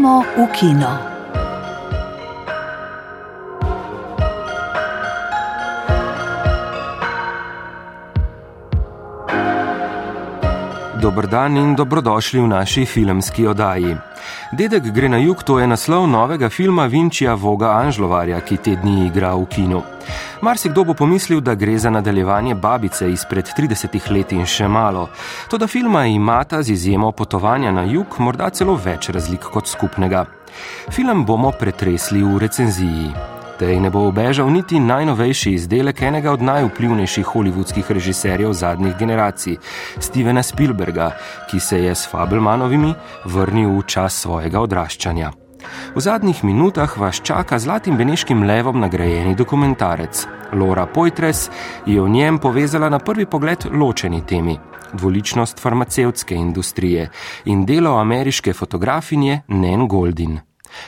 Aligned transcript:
Gremo 0.00 0.24
v 0.32 0.48
kino. 0.56 1.09
Dobr 11.10 11.26
dan 11.26 11.56
in 11.56 11.74
dobrodošli 11.74 12.40
v 12.40 12.46
naši 12.46 12.84
filmski 12.86 13.46
oddaji. 13.46 13.96
Dedek 14.52 14.92
gre 14.94 15.08
na 15.08 15.18
jug, 15.18 15.42
to 15.42 15.58
je 15.58 15.66
naslov 15.66 16.06
novega 16.06 16.48
filma 16.48 16.84
Vinčija 16.86 17.34
Voga 17.34 17.72
Anžlovarja, 17.82 18.38
ki 18.46 18.56
te 18.56 18.76
dni 18.78 19.08
igra 19.08 19.32
v 19.34 19.48
kinu. 19.50 19.80
Marsikdo 20.46 20.84
bo 20.84 20.94
pomislil, 20.94 21.40
da 21.40 21.56
gre 21.58 21.74
za 21.78 21.90
nadaljevanje 21.90 22.54
babice 22.54 23.10
izpred 23.10 23.50
30 23.58 24.10
let 24.14 24.32
in 24.32 24.46
še 24.46 24.68
malo. 24.68 25.08
Toda 25.50 25.66
filma 25.66 26.06
imata 26.06 26.62
z 26.62 26.78
izjemo 26.78 27.10
potovanja 27.12 27.74
na 27.74 27.82
jug 27.90 28.14
morda 28.18 28.50
celo 28.54 28.78
več 28.78 29.10
razlik 29.10 29.50
kot 29.50 29.66
skupnega. 29.66 30.24
Film 30.94 31.26
bomo 31.26 31.50
pretresli 31.50 32.22
v 32.22 32.38
recenziji. 32.38 33.29
Tej 33.60 33.76
ne 33.76 33.90
bo 33.92 34.06
obežal 34.08 34.48
niti 34.48 34.80
najnovejši 34.80 35.50
izdelek 35.52 35.98
enega 36.08 36.32
od 36.32 36.40
najvplivnejših 36.42 37.26
holivudskih 37.26 37.90
režiserjev 37.92 38.54
zadnjih 38.56 38.94
generacij, 38.96 39.58
Stevena 40.00 40.42
Spielberga, 40.42 41.10
ki 41.50 41.60
se 41.60 41.82
je 41.82 41.92
s 41.94 42.08
Fabelmanovimi 42.08 42.94
vrnil 43.28 43.76
v 43.76 43.84
čas 43.84 44.16
svojega 44.24 44.64
odraščanja. 44.64 45.30
V 45.94 46.00
zadnjih 46.00 46.40
minutah 46.44 46.98
vas 46.98 47.20
čaka 47.20 47.58
zlatim 47.58 48.00
beneškim 48.00 48.48
levom 48.48 48.80
nagrajeni 48.80 49.36
dokumentarec. 49.36 50.26
Laura 50.56 50.86
Poitres 50.86 51.50
je 51.86 52.00
v 52.00 52.08
njem 52.08 52.38
povezala 52.38 52.88
na 52.88 52.98
prvi 52.98 53.26
pogled 53.26 53.68
ločeni 53.72 54.24
temi: 54.26 54.56
dvoličnost 54.92 55.60
farmacevtske 55.60 56.34
industrije 56.34 57.10
in 57.44 57.66
delo 57.66 57.98
ameriške 58.00 58.52
fotografinje 58.52 59.42
Nen 59.48 59.88
Goldin. 59.88 60.40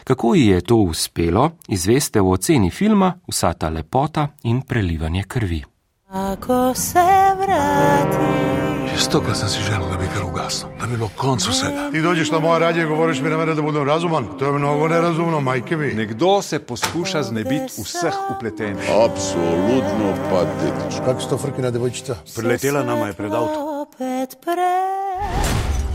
Kako 0.05 0.35
ji 0.35 0.47
je 0.47 0.61
to 0.61 0.77
uspelo, 0.77 1.51
izveste 1.69 2.21
v 2.21 2.31
oceni 2.31 2.71
filma 2.71 3.15
Vsa 3.29 3.53
ta 3.53 3.69
lepota 3.69 4.29
in 4.43 4.63
prelivanje 4.63 5.23
krvi. 5.23 5.65
Ako 6.09 6.75
se 6.75 6.99
vrati. 7.39 8.53
Stokrat 8.97 9.37
sem 9.37 9.49
si 9.49 9.61
želel, 9.61 9.89
da 9.91 9.97
bi 9.97 10.07
kar 10.15 10.25
ugasnil, 10.25 10.71
da 10.81 10.87
bi 10.87 10.93
bilo 10.93 11.11
konc 11.17 11.47
vsega. 11.49 11.91
Ti 11.93 12.03
dođeš 12.03 12.31
na 12.31 12.39
moje 12.39 12.61
radije, 12.61 12.87
govoriš 12.87 13.21
mi 13.21 13.31
na 13.31 13.37
mene, 13.37 13.55
da 13.55 13.63
budem 13.63 13.89
razuman. 13.89 14.27
To 14.39 14.47
je 14.47 14.53
mnogo 14.53 14.89
nerazumno, 14.89 15.41
majke 15.41 15.77
mi. 15.77 15.87
Nekdo 15.87 16.43
se 16.43 16.59
poskuša 16.59 17.23
znebiti 17.23 17.83
vseh 17.83 18.15
upletenih. 18.37 18.91
Absolutno 19.05 20.15
patetično. 20.31 21.05
Kako 21.05 21.21
se 21.21 21.29
to 21.29 21.39
frkina 21.39 21.71
devojčica? 21.71 22.17
Priletela 22.37 22.83
nama 22.83 23.07
je 23.07 23.13
pred 23.13 23.33
avto. 23.33 23.87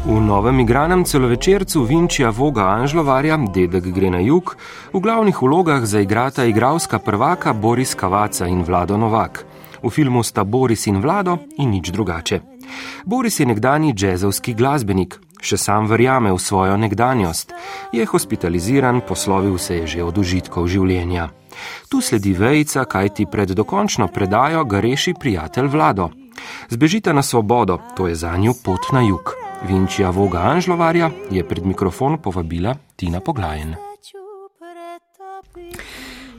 V 0.05 0.19
novem 0.21 0.59
igranem 0.59 1.03
celovečercu 1.05 1.83
Vinčija 1.83 2.29
Voga 2.29 2.69
Anžlovarja, 2.77 3.37
dedek 3.53 3.89
gre 3.89 4.09
na 4.13 4.19
jug, 4.19 4.53
v 4.93 4.99
glavnih 4.99 5.41
vlogah 5.41 5.85
zaigrata 5.85 6.45
igralska 6.45 6.99
prvaka 6.99 7.53
Boris 7.53 7.95
Kavaca 7.95 8.47
in 8.47 8.61
Vlado 8.61 8.97
Novak. 8.97 9.45
V 9.83 9.89
filmu 9.89 10.23
sta 10.23 10.43
Boris 10.43 10.87
in 10.87 11.01
Vlado 11.01 11.37
in 11.57 11.69
nič 11.73 11.89
drugače. 11.89 12.41
Boris 13.05 13.39
je 13.39 13.45
nekdani 13.45 13.93
džezovski 13.93 14.53
glasbenik, 14.53 15.17
še 15.41 15.57
sam 15.57 15.89
verjame 15.89 16.29
v 16.33 16.39
svojo 16.39 16.77
nekdanjost. 16.77 17.53
Je 17.93 18.05
hospitaliziran, 18.05 19.01
poslovil 19.01 19.57
se 19.57 19.81
je 19.81 19.87
že 19.87 20.03
od 20.03 20.17
užitkov 20.17 20.67
življenja. 20.67 21.29
Tu 21.89 22.01
sledi 22.01 22.33
vejca, 22.33 22.85
kaj 22.85 23.09
ti 23.09 23.25
pred 23.25 23.49
dokončno 23.49 24.07
predajo 24.07 24.65
ga 24.65 24.79
reši 24.79 25.13
prijatelj 25.17 25.67
Vlado. 25.67 26.09
Zbežite 26.69 27.13
na 27.13 27.21
svobodo, 27.21 27.79
to 27.95 28.07
je 28.07 28.15
za 28.15 28.37
njo 28.37 28.53
pot 28.63 28.91
na 28.93 29.01
jug. 29.01 29.33
Vinčija 29.67 30.09
Voga 30.09 30.39
Anžlovarja 30.39 31.11
je 31.31 31.43
pred 31.43 31.65
mikrofon 31.65 32.17
povabila 32.21 32.75
Tina 32.95 33.19
Poglajen. 33.19 33.75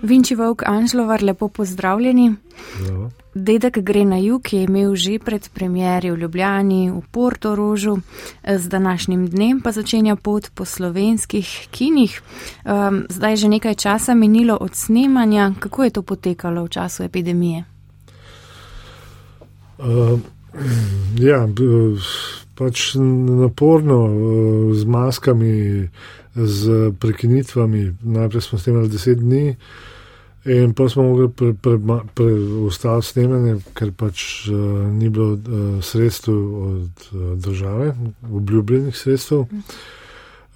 Vinči 0.02 0.34
Vovk 0.34 0.62
Anžlovar, 0.66 1.22
lepo 1.22 1.48
pozdravljeni. 1.48 2.34
Ja. 2.86 3.10
Dedek 3.34 3.78
gre 3.78 4.04
na 4.04 4.16
jug, 4.18 4.52
je 4.52 4.62
imel 4.62 4.94
že 4.94 5.18
pred 5.18 5.48
premjeri 5.54 6.10
v 6.10 6.16
Ljubljani, 6.16 6.90
v 6.90 7.02
Porto 7.10 7.54
Rožu, 7.54 7.98
z 8.46 8.68
današnjim 8.68 9.26
dnem 9.26 9.60
pa 9.60 9.72
začenja 9.72 10.16
pot 10.16 10.50
po 10.54 10.64
slovenskih 10.64 11.68
kinih. 11.70 12.22
Um, 12.64 13.06
zdaj 13.08 13.32
je 13.32 13.36
že 13.36 13.48
nekaj 13.48 13.74
časa 13.74 14.14
minilo 14.14 14.58
od 14.60 14.74
snemanja. 14.74 15.52
Kako 15.58 15.84
je 15.84 15.90
to 15.90 16.02
potekalo 16.02 16.64
v 16.64 16.68
času 16.68 17.02
epidemije? 17.02 17.77
Uh, 19.78 20.18
ja, 21.18 21.46
pač 22.58 22.94
naporno, 22.98 23.98
uh, 24.04 24.74
z 24.74 24.84
maskami, 24.84 25.88
z 26.34 26.90
prekinitvami. 26.98 27.94
Najprej 28.02 28.42
smo 28.42 28.58
snemali 28.58 28.90
deset 28.90 29.22
dni, 29.22 29.56
in 30.44 30.74
pa 30.74 30.88
smo 30.88 31.02
mogli 31.02 31.28
preustaviti 31.28 31.60
pre, 32.14 32.32
pre, 32.70 33.02
snemanje, 33.02 33.54
ker 33.74 33.92
pač 33.92 34.48
uh, 34.50 34.86
ni 34.90 35.08
bilo 35.08 35.34
uh, 35.34 35.78
sredstev 35.82 36.34
od 36.34 37.08
uh, 37.12 37.38
države, 37.38 37.94
obljubljenih 38.32 38.96
sredstev. 38.96 39.46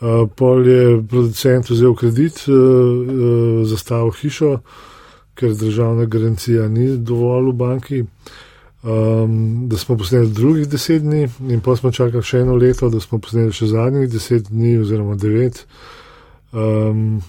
Uh, 0.03 0.27
pol 0.35 0.67
je 0.67 1.03
producent 1.09 1.71
vzel 1.71 1.95
kredit, 1.95 2.45
uh, 2.49 2.55
uh, 2.55 3.67
zastavil 3.71 4.11
hišo, 4.11 4.57
ker 5.35 5.55
državna 5.55 6.05
garancija 6.05 6.67
ni 6.69 6.97
dovolj 6.99 7.53
v 7.53 7.55
banki. 7.55 8.03
Um, 8.83 9.69
da 9.69 9.79
smo 9.79 9.95
posneli 9.97 10.31
drugih 10.31 10.69
deset 10.69 11.03
dni, 11.03 11.29
in 11.49 11.61
pa 11.63 11.77
smo 11.77 11.93
čakali 11.95 12.23
še 12.23 12.41
eno 12.43 12.57
leto, 12.59 12.89
da 12.91 13.01
smo 13.01 13.21
posneli 13.23 13.55
še 13.55 13.69
zadnjih 13.71 14.09
deset 14.11 14.49
dni, 14.51 14.75
oziroma 14.83 15.15
devet. 15.15 15.63
Um, 16.53 17.23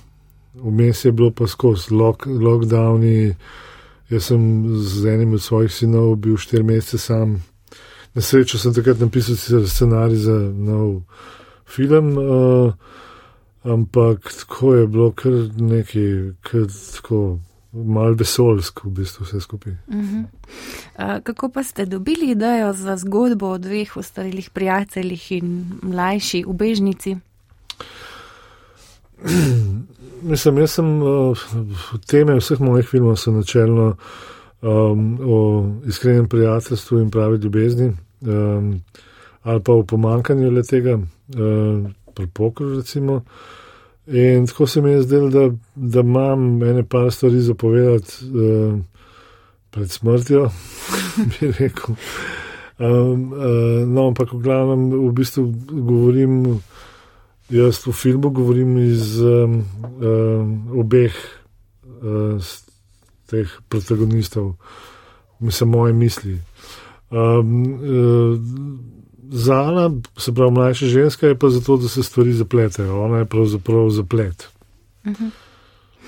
Vmes 0.53 1.06
je 1.06 1.12
bilo 1.12 1.31
pa 1.31 1.47
skozi 1.47 1.94
lock, 1.94 2.25
lockdowni. 2.25 3.36
Jaz 4.09 4.24
sem 4.30 4.42
z 4.78 5.06
enim 5.09 5.34
od 5.34 5.42
svojih 5.42 5.72
sinov 5.74 6.16
bil 6.16 6.38
štiri 6.38 6.63
mesece 6.63 6.97
sam. 6.97 7.40
Na 8.13 8.22
srečo 8.22 8.58
sem 8.58 8.74
takrat 8.74 9.00
napisal 9.02 9.66
scenarij 9.66 10.25
za 10.25 10.38
nov 10.53 11.02
film, 11.66 12.18
uh, 12.18 12.74
ampak 13.63 14.30
tako 14.40 14.75
je 14.75 14.88
bilo 14.88 15.12
kar 15.12 15.34
nekaj, 15.58 16.38
kar 16.42 16.68
tako 16.97 17.40
malo 17.74 18.14
vesoljsko, 18.14 18.90
v 18.90 18.92
bistvu 18.92 19.26
vse 19.26 19.42
skupaj. 19.42 19.74
Uh 19.88 19.96
-huh. 19.96 20.24
uh, 20.24 21.24
kako 21.24 21.50
pa 21.50 21.64
ste 21.64 21.86
dobili 21.86 22.32
idejo 22.32 22.74
za 22.74 22.98
zgodbo 22.98 23.48
o 23.48 23.58
dveh 23.58 23.98
ostalih 23.98 24.50
prijateljih 24.50 25.32
in 25.32 25.66
mlajši 25.82 26.44
ubežnici? 26.48 27.18
Mislim, 30.22 30.58
jaz 30.58 30.72
sem 30.72 31.02
uh, 31.02 31.38
teme 32.08 32.36
vseh 32.36 32.60
mojih 32.62 32.88
filmov 32.88 33.16
so 33.16 33.32
načelno 33.32 33.96
um, 34.62 35.20
o 35.26 35.70
iskrenem 35.88 36.30
prijateljstvu 36.30 37.00
in 37.00 37.12
pravi 37.12 37.38
ljubezni, 37.38 37.94
um, 38.22 38.82
ali 39.44 39.64
pa 39.64 39.74
o 39.74 39.84
pomankanju 39.84 40.52
le 40.52 40.64
tega, 40.64 40.94
uh, 40.94 41.92
pri 42.16 42.28
pokru 42.28 42.76
recimo. 42.76 43.22
In 44.08 44.47
tako 44.47 44.68
se 44.68 44.81
mi 44.81 44.91
je 44.91 45.02
zdelo, 45.02 45.30
da, 45.30 45.50
da 45.75 46.00
imam 46.00 46.64
ene 46.64 46.84
par 46.84 47.12
stvari 47.12 47.41
zapovedati 47.41 48.14
uh, 48.25 48.80
pred 49.69 49.91
smrtjo, 49.91 50.50
bi 51.30 51.52
rekel. 51.59 51.96
Um, 52.80 53.34
uh, 53.34 53.88
no, 53.88 54.08
ampak 54.08 54.34
v 54.34 54.42
glavnem 54.44 54.90
v 54.92 55.12
bistvu 55.13 55.53
govorim. 55.72 56.59
Jaz 57.52 57.84
v 57.86 57.92
filmu 57.92 58.31
govorim 58.31 58.78
iz 58.80 59.19
um, 59.22 59.62
um, 60.02 60.80
obeh 60.80 61.13
uh, 62.02 62.40
teh 63.30 63.52
protagonistov, 63.69 64.56
mislim, 65.40 65.69
moje 65.69 65.94
misli. 65.94 66.38
Um, 67.12 67.74
uh, 67.74 68.39
Zala, 69.35 69.91
se 70.18 70.33
pravi, 70.33 70.51
mlajša 70.51 70.85
ženska 70.85 71.27
je 71.27 71.35
pa 71.39 71.50
zato, 71.50 71.77
da 71.77 71.88
se 71.88 72.03
stvari 72.03 72.33
zapletejo, 72.33 73.03
ona 73.03 73.18
je 73.18 73.25
pravzaprav 73.25 73.89
zaplet. 73.89 74.50
Uh 75.06 75.12
-huh. 75.12 75.30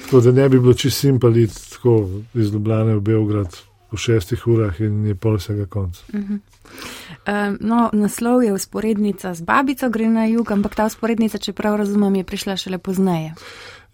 Tako 0.03 0.19
da 0.21 0.31
ne 0.31 0.49
bi 0.49 0.59
bilo 0.59 0.73
čisto 0.73 0.99
simpali, 0.99 1.47
tako 1.71 2.09
iz 2.33 2.53
Ljubljana 2.53 2.93
v 2.93 2.99
Beograd 2.99 3.57
v 3.91 3.97
šestih 3.97 4.47
urah 4.47 4.81
in 4.81 5.05
je 5.05 5.15
pol 5.15 5.35
vsega 5.35 5.65
konca. 5.65 6.03
Uh 6.13 6.19
-huh. 6.19 6.39
Um, 7.25 7.57
no, 7.61 7.89
naslov 7.93 8.43
je 8.43 8.53
usporednica 8.53 9.33
z 9.33 9.41
babico, 9.41 9.89
gre 9.89 10.09
na 10.09 10.25
jug, 10.25 10.51
ampak 10.51 10.75
ta 10.75 10.85
usporednica, 10.85 11.37
če 11.37 11.53
prav 11.53 11.75
razumem, 11.75 12.15
je 12.15 12.23
prišla 12.23 12.57
šele 12.57 12.77
pozneje. 12.77 13.33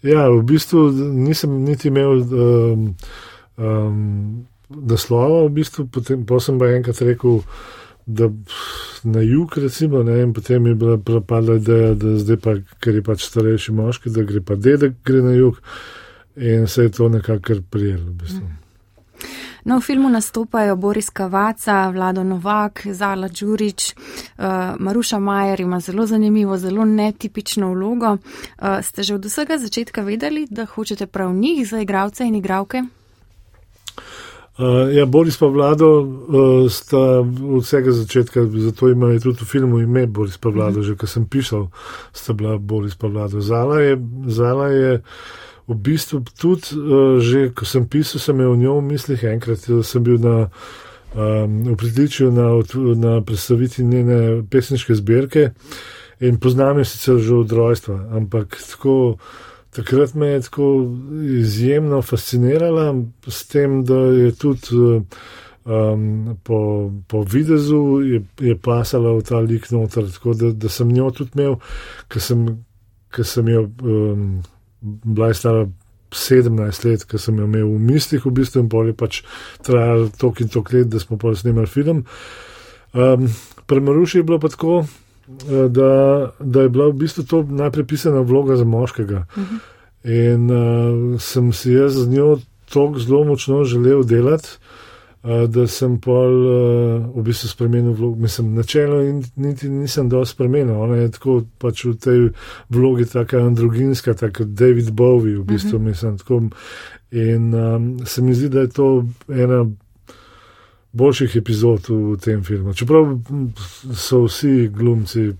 Ja, 0.02 0.28
v 0.28 0.42
bistvu 0.42 0.90
nisem 1.12 1.50
niti 1.64 1.88
imel 1.88 2.10
um, 2.10 2.94
um, 3.56 4.46
naslova, 4.68 5.46
v 5.46 5.50
bistvu, 5.50 5.86
potem 5.86 6.26
pa 6.26 6.40
sem 6.40 6.58
pa 6.58 6.66
enkrat 6.66 7.00
rekel, 7.00 7.40
da 8.06 8.28
na 9.02 9.20
jug, 9.20 9.58
recimo, 9.58 10.02
ne, 10.02 10.22
in 10.22 10.32
potem 10.32 10.66
je 10.66 10.74
bila 10.74 10.98
propadla 10.98 11.56
ideja, 11.56 11.94
da 11.94 12.16
zdaj 12.18 12.36
pa, 12.36 12.54
ker 12.80 12.94
je 12.94 13.02
pač 13.02 13.26
starejši 13.26 13.72
moški, 13.72 14.10
da 14.10 14.24
gre 14.26 14.40
pa 14.40 14.56
dedek, 14.56 14.98
gre 15.04 15.22
na 15.22 15.32
jug 15.32 15.60
in 16.36 16.66
se 16.66 16.82
je 16.82 16.90
to 16.90 17.08
nekako 17.08 17.60
prijelo. 17.70 18.04
V 18.04 18.14
bistvu. 18.14 18.48
No, 19.64 19.78
v 19.78 19.84
filmu 19.84 20.08
nastopajo 20.10 20.76
Boris 20.76 21.10
Kavaca, 21.10 21.90
Vlado 21.90 22.24
Novak, 22.24 22.82
Zala 22.90 23.28
Đurič, 23.28 23.94
uh, 23.94 24.44
Maruša 24.78 25.18
Majer 25.18 25.60
ima 25.60 25.80
zelo 25.80 26.06
zanimivo, 26.06 26.58
zelo 26.58 26.84
netipično 26.84 27.70
vlogo. 27.70 28.16
Uh, 28.16 28.82
ste 28.82 29.02
že 29.02 29.14
od 29.14 29.24
vsega 29.24 29.58
začetka 29.58 30.02
vedeli, 30.02 30.46
da 30.50 30.66
hočete 30.66 31.06
prav 31.06 31.32
njih 31.32 31.68
za 31.68 31.80
igralce 31.80 32.26
in 32.26 32.34
igralke? 32.34 32.82
Uh, 34.58 34.92
ja, 34.92 35.06
Boris 35.06 35.38
pa 35.40 35.46
vlado 35.46 36.00
uh, 36.00 36.70
sta 36.70 37.24
od 37.24 37.64
vsega 37.64 37.92
začetka, 37.92 38.44
zato 38.44 38.88
imajo 38.88 39.20
tudi 39.20 39.44
v 39.44 39.48
filmu 39.48 39.80
ime 39.80 40.06
Boris 40.06 40.36
pa 40.36 40.48
vlado, 40.48 40.78
mm 40.78 40.82
-hmm. 40.82 40.86
že 40.86 40.96
ko 40.96 41.06
sem 41.06 41.24
pisal, 41.24 41.68
sta 42.12 42.32
bila 42.32 42.58
Boris 42.58 42.94
pa 42.94 43.08
vlado. 43.08 43.40
Zala 43.40 43.80
je, 43.80 43.98
Zala 44.26 44.68
je 44.68 45.02
v 45.68 45.74
bistvu 45.74 46.20
tudi, 46.40 46.76
uh, 46.76 47.20
že 47.20 47.48
ko 47.54 47.64
sem 47.64 47.88
pisal, 47.88 48.20
sem 48.20 48.36
imel 48.36 48.52
v 48.52 48.56
njo 48.56 48.78
v 48.78 48.82
mislih 48.82 49.24
enkrat, 49.24 49.58
da 49.68 49.82
sem 49.82 50.02
bil 50.04 50.18
na, 50.18 50.48
um, 51.14 51.72
v 51.72 51.76
pritličju 51.76 52.30
na, 52.30 52.62
na 52.96 53.20
predstavitvi 53.20 53.84
njene 53.84 54.42
pesniške 54.50 54.94
zbirke 54.94 55.50
in 56.20 56.36
poznam 56.36 56.78
jo 56.78 56.84
sicer 56.84 57.18
že 57.18 57.34
od 57.34 57.52
rojstva, 57.52 58.08
ampak 58.10 58.56
tako. 58.70 59.16
Takrat 59.72 60.14
me 60.14 60.26
je 60.26 60.40
tako 60.48 60.66
izjemno 61.38 62.02
fascinirala 62.02 62.94
s 63.28 63.46
tem, 63.48 63.84
da 63.88 63.94
je 63.94 64.32
tudi 64.36 64.76
um, 65.64 66.38
po, 66.44 66.90
po 67.08 67.22
videzu 67.22 68.00
je, 68.04 68.22
je 68.40 68.56
pasala 68.58 69.14
v 69.16 69.22
ta 69.24 69.40
lik 69.40 69.70
noter, 69.70 70.10
tako 70.12 70.34
da, 70.34 70.52
da 70.52 70.68
sem 70.68 70.92
njo 70.92 71.10
tudi 71.10 71.30
imel, 71.34 71.56
ker 72.08 72.22
sem, 72.22 72.46
sem 73.24 73.48
jo 73.48 73.62
um, 73.82 74.42
bila 74.82 75.32
stara 75.34 75.66
17 76.12 76.84
let, 76.84 77.06
ker 77.08 77.20
sem 77.20 77.38
jo 77.38 77.48
imel 77.48 77.70
v 77.72 77.80
mislih, 77.80 78.26
v 78.26 78.34
bistvu 78.42 78.64
in 78.64 78.68
pol 78.68 78.90
je 78.92 78.96
pač 78.96 79.22
trajalo 79.64 80.10
tok 80.18 80.44
in 80.44 80.52
tok 80.52 80.72
let, 80.76 80.90
da 80.92 81.00
smo 81.00 81.16
pa 81.16 81.32
snimali 81.34 81.70
film. 81.70 82.04
Um, 82.92 83.28
Premaruši 83.66 84.20
je 84.20 84.26
bilo 84.28 84.40
pa 84.42 84.50
tako, 84.52 84.82
da, 85.68 86.30
da 86.40 86.62
je 86.62 86.68
bila 86.68 86.88
v 86.88 86.92
bistvu 86.92 87.24
to 87.24 87.42
najprej 87.42 87.86
pisana 87.86 88.20
vloga 88.20 88.56
za 88.56 88.64
moškega. 88.64 89.26
Uh 89.36 89.42
-huh. 89.42 89.58
In 90.04 90.50
uh, 90.50 91.20
sem 91.20 91.52
si 91.52 91.72
jaz 91.72 91.94
z 91.94 92.08
njo 92.08 92.38
tako 92.72 92.98
zelo 92.98 93.24
močno 93.24 93.64
želel 93.64 94.02
delati, 94.02 94.48
uh, 95.22 95.30
da 95.48 95.66
sem 95.66 96.00
pol 96.00 96.46
uh, 96.46 97.16
v 97.16 97.22
bistvu 97.22 97.48
spremenil 97.48 97.92
vlogo. 97.92 98.16
Mislim, 98.20 98.54
načelo 98.54 99.02
in 99.02 99.24
niti 99.36 99.68
nisem 99.68 100.08
dosti 100.08 100.34
spremenil. 100.34 100.80
Ona 100.80 100.96
je 100.96 101.10
tako 101.10 101.42
pač 101.58 101.84
v 101.84 101.94
tej 101.94 102.28
vlogi 102.68 103.04
tako 103.04 103.36
androginska, 103.36 104.14
tako 104.14 104.44
David 104.44 104.90
Bowie, 104.90 105.38
v 105.38 105.44
bistvu 105.44 105.76
uh 105.76 105.82
-huh. 105.82 105.86
mislim. 105.88 106.18
Tako, 106.18 106.42
in 107.10 107.54
um, 107.54 108.06
se 108.06 108.22
mi 108.22 108.34
zdi, 108.34 108.48
da 108.48 108.60
je 108.60 108.68
to 108.68 109.04
ena 109.28 109.66
boljših 110.92 111.36
epizod 111.36 111.88
v 111.88 112.16
tem 112.20 112.44
filmu. 112.44 112.74
Čeprav 112.74 113.16
so 113.96 114.24
vsi 114.26 114.68
glumci, 114.68 115.32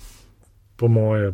po 0.76 0.88
moje, 0.88 1.32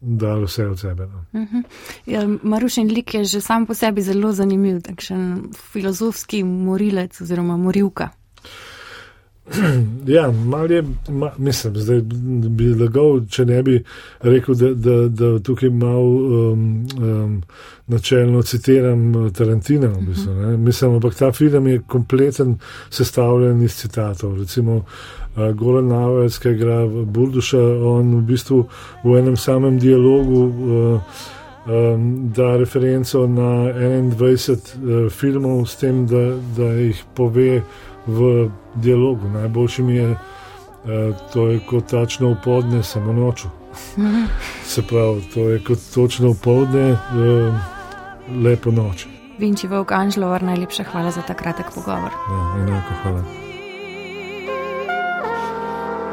dali 0.00 0.46
vse 0.46 0.66
od 0.66 0.80
sebe. 0.80 1.06
No. 1.06 1.24
Uh 1.32 1.40
mhm. 1.40 1.56
-huh. 1.56 1.62
ja, 2.06 2.28
Marušin 2.42 2.90
lik 2.90 3.14
je 3.14 3.24
že 3.24 3.40
sam 3.40 3.66
po 3.66 3.74
sebi 3.74 4.02
zelo 4.02 4.32
zanimiv, 4.32 4.80
takšen 4.82 5.42
filozofski 5.72 6.44
morilec 6.44 7.20
oziroma 7.20 7.56
morilka. 7.56 8.08
Ja, 10.06 10.30
malo 10.30 10.74
je, 10.74 10.84
ma, 11.08 11.32
mislim, 11.38 11.76
zdaj 11.76 12.00
bi 12.48 12.74
lagal, 12.74 13.20
če 13.28 13.44
ne 13.44 13.62
bi 13.62 13.78
rekel, 14.20 14.54
da, 14.54 14.70
da, 14.74 14.96
da 15.08 15.38
tukaj 15.38 15.70
malo 15.70 16.52
um, 16.52 16.86
um, 16.98 17.42
načelno 17.86 18.42
citiram 18.42 19.16
uh, 19.16 19.32
Tarantina. 19.32 19.88
V 19.88 20.06
bistvu, 20.06 20.56
mislim, 20.58 20.94
ampak 20.94 21.14
ta 21.14 21.32
film 21.32 21.66
je 21.66 21.82
kompleten 21.88 22.58
sestavljen 22.90 23.62
iz 23.62 23.76
citatov. 23.76 24.36
Recimo 24.38 24.76
uh, 24.76 25.50
Goran 25.52 25.88
Navec, 25.88 26.38
ki 26.38 26.56
igra 26.56 26.84
Burduša, 26.86 27.62
on 27.84 28.16
v 28.18 28.26
bistvu 28.32 28.64
v 29.04 29.16
enem 29.18 29.36
samem 29.36 29.78
dialogu 29.78 30.44
uh, 30.44 31.00
um, 31.66 32.32
da 32.36 32.56
referenco 32.56 33.26
na 33.26 33.72
21 33.72 34.52
uh, 34.52 35.12
filmov 35.12 35.66
s 35.66 35.76
tem, 35.76 36.06
da, 36.06 36.32
da 36.56 36.72
jih 36.80 37.04
pove 37.14 37.62
v 38.06 38.50
dialogu. 38.74 39.28
Najboljši 39.28 39.82
mi 39.82 39.94
je, 39.94 40.10
eh, 40.10 40.18
to 41.32 41.46
je 41.46 41.60
kot 41.66 41.86
tačno 41.86 42.28
v 42.28 42.36
podne, 42.44 42.82
samo 42.82 43.12
noču. 43.12 43.48
Se 44.72 44.82
pravi, 44.82 45.22
to 45.34 45.40
je 45.40 45.64
kot 45.64 45.78
točno 45.94 46.30
v 46.30 46.40
podne, 46.42 46.90
eh, 46.90 47.52
lepo 48.42 48.70
noč. 48.70 49.06
Vinči 49.38 49.66
Vok 49.66 49.92
Anžlovar, 49.92 50.42
najlepša 50.42 50.84
hvala 50.92 51.10
za 51.10 51.22
ta 51.22 51.34
kratek 51.34 51.66
pogovor. 51.74 52.10
Ja, 52.30 52.62
enako 52.62 52.94
hvala. 53.02 53.22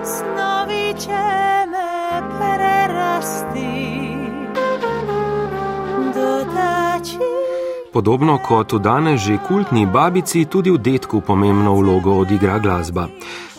Snovi 0.04 0.94
će 1.00 1.22
me 1.70 2.22
prerasti 2.38 3.72
dotaći 6.16 7.31
Podobno 7.94 8.38
kot 8.40 8.72
v 8.74 8.80
danes 8.80 9.22
že 9.22 9.36
kultni 9.48 9.86
babici, 9.86 10.46
tudi 10.46 10.72
v 10.72 10.80
detku 10.80 11.20
pomembno 11.22 11.76
vlogo 11.76 12.24
odigra 12.24 12.56
glasba. 12.60 13.08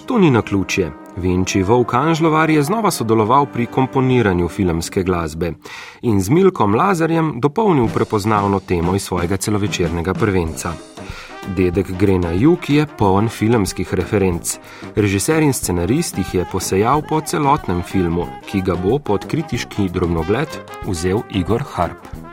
To 0.06 0.18
ni 0.18 0.30
na 0.30 0.42
ključje. 0.42 0.92
Vinči 1.16 1.62
Vovk 1.62 1.94
Anžlovar 1.94 2.50
je 2.50 2.62
znova 2.62 2.90
sodeloval 2.90 3.46
pri 3.46 3.66
komponiranju 3.66 4.48
filmske 4.48 5.02
glasbe 5.02 5.52
in 6.02 6.20
z 6.20 6.30
Milkom 6.30 6.74
Lazarjem 6.74 7.40
dopolnil 7.40 7.88
prepoznavno 7.94 8.60
temo 8.60 8.94
iz 8.94 9.04
svojega 9.04 9.36
celovečernega 9.36 10.14
prvenca. 10.14 10.72
Dedek 11.56 11.92
gre 12.00 12.18
na 12.18 12.32
jug 12.32 12.70
je 12.70 12.86
poln 12.98 13.28
filmskih 13.28 13.94
referenc. 13.94 14.58
Režiser 14.96 15.42
in 15.42 15.52
scenarist 15.52 16.18
jih 16.18 16.34
je 16.34 16.48
posejal 16.52 17.02
po 17.08 17.20
celotnem 17.20 17.82
filmu, 17.82 18.26
ki 18.48 18.62
ga 18.64 18.80
bo 18.80 18.98
pod 18.98 19.26
kritiški 19.26 19.90
drobnogled 19.92 20.48
vzel 20.88 21.20
Igor 21.30 21.64
Harp. 21.74 22.31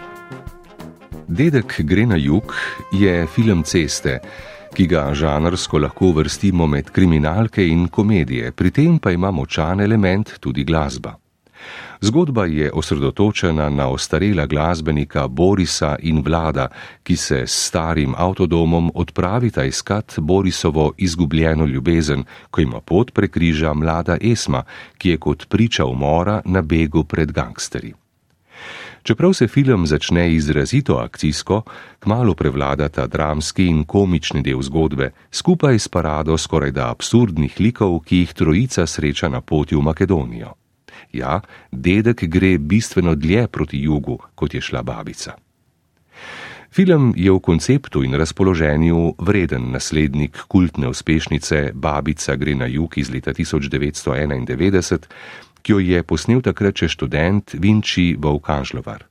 Dedek 1.29 1.81
gre 1.85 2.07
na 2.09 2.15
jug 2.17 2.55
je 2.91 3.27
film 3.29 3.61
Ceste, 3.63 4.15
ki 4.73 4.87
ga 4.89 5.03
žanrsko 5.13 5.77
lahko 5.77 6.09
vrstimo 6.17 6.65
med 6.65 6.89
kriminalke 6.89 7.61
in 7.61 7.85
komedije, 7.87 8.49
pri 8.51 8.71
tem 8.73 8.97
pa 8.97 9.11
ima 9.13 9.29
močan 9.31 9.81
element 9.81 10.39
tudi 10.41 10.63
glasba. 10.65 11.13
Zgodba 12.01 12.45
je 12.45 12.71
osredotočena 12.73 13.69
na 13.69 13.87
ostarela 13.93 14.45
glasbenika 14.45 15.27
Borisa 15.27 15.95
in 16.01 16.23
vlada, 16.25 16.67
ki 17.03 17.15
se 17.15 17.43
s 17.45 17.67
starim 17.67 18.15
avtodomom 18.17 18.91
odpravita 18.95 19.63
iskat 19.63 20.17
Borisovo 20.17 20.93
izgubljeno 20.97 21.65
ljubezen, 21.65 22.23
ko 22.49 22.61
ima 22.61 22.81
pot 22.81 23.13
prekriža 23.13 23.73
mlada 23.73 24.17
Esma, 24.21 24.63
ki 24.97 25.09
je 25.09 25.17
kot 25.17 25.49
priča 25.49 25.85
umora 25.85 26.41
na 26.45 26.61
begu 26.61 27.03
pred 27.03 27.31
gangsterji. 27.31 27.93
Čeprav 29.03 29.33
se 29.33 29.47
film 29.47 29.87
začne 29.87 30.33
izrazito 30.33 30.95
akcijsko, 30.95 31.61
kmalo 31.99 32.33
prevladata 32.33 33.07
dramski 33.07 33.65
in 33.65 33.83
komični 33.83 34.41
del 34.41 34.61
zgodbe, 34.61 35.11
skupaj 35.31 35.79
s 35.79 35.87
parado 35.87 36.37
skoraj 36.37 36.71
da 36.71 36.89
absurdnih 36.91 37.59
likov, 37.59 37.99
ki 37.99 38.17
jih 38.17 38.33
trojica 38.33 38.87
sreča 38.87 39.29
na 39.29 39.41
poti 39.41 39.75
v 39.75 39.81
Makedonijo. 39.81 40.53
Ja, 41.13 41.41
dedek 41.71 42.23
gre 42.23 42.57
bistveno 42.57 43.15
dlje 43.15 43.47
proti 43.47 43.81
jugu, 43.81 44.19
kot 44.35 44.53
je 44.53 44.61
šla 44.61 44.83
babica. 44.83 45.35
Film 46.71 47.13
je 47.17 47.31
v 47.31 47.39
konceptu 47.41 48.03
in 48.05 48.13
razpoloženju 48.13 49.15
vreden 49.17 49.71
naslednik 49.71 50.37
kultne 50.47 50.87
uspešnice 50.87 51.71
Babica 51.73 52.35
gre 52.35 52.53
na 52.55 52.65
jug 52.69 52.97
iz 52.97 53.09
leta 53.09 53.33
1991, 53.33 55.09
ki 55.69 55.73
jo 55.77 55.79
je 55.85 56.01
posnel 56.01 56.41
takrat 56.41 56.73
še 56.81 56.87
študent 56.89 57.53
Vinči 57.61 58.15
Vaukanžlovar. 58.17 59.05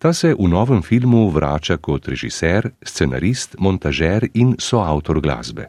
Ta 0.00 0.14
se 0.16 0.32
v 0.32 0.48
novem 0.48 0.80
filmu 0.80 1.28
vrača 1.28 1.76
kot 1.76 2.08
režiser, 2.08 2.70
scenarist, 2.80 3.58
montažer 3.60 4.24
in 4.32 4.54
soavtor 4.56 5.20
glasbe. 5.20 5.68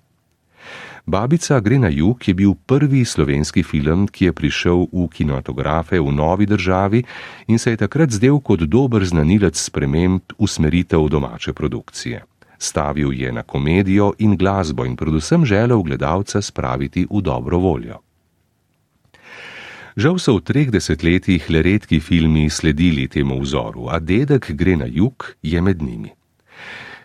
Babica 1.03 1.59
gre 1.59 1.79
na 1.79 1.91
jug 1.91 2.23
je 2.23 2.31
bil 2.31 2.55
prvi 2.55 3.03
slovenski 3.03 3.67
film, 3.67 4.07
ki 4.07 4.31
je 4.31 4.37
prišel 4.39 4.87
v 4.95 5.11
kinematografe 5.11 5.99
v 5.99 6.07
novi 6.15 6.47
državi 6.47 7.03
in 7.51 7.59
se 7.59 7.75
je 7.75 7.83
takrat 7.83 8.15
zdel 8.15 8.39
kot 8.39 8.63
dober 8.63 9.03
znanilec 9.03 9.59
sprememb 9.59 10.23
usmeritev 10.39 11.03
domače 11.11 11.51
produkcije. 11.51 12.23
Stavil 12.55 13.11
je 13.11 13.31
na 13.31 13.43
komedijo 13.43 14.13
in 14.23 14.39
glasbo 14.39 14.87
in 14.87 14.95
predvsem 14.95 15.43
želel 15.43 15.83
gledalca 15.83 16.41
spraviti 16.41 17.03
v 17.11 17.21
dobro 17.21 17.59
voljo. 17.59 18.06
Žal 19.97 20.19
so 20.21 20.37
v 20.37 20.45
treh 20.45 20.69
desetletjih 20.69 21.49
le 21.49 21.63
redki 21.65 21.97
filmi 21.97 22.51
sledili 22.53 23.07
temu 23.09 23.39
vzoru, 23.41 23.89
a 23.89 23.97
dedek 23.97 24.51
gre 24.53 24.75
na 24.77 24.85
jug, 24.85 25.25
je 25.41 25.57
med 25.57 25.81
njimi. 25.81 26.13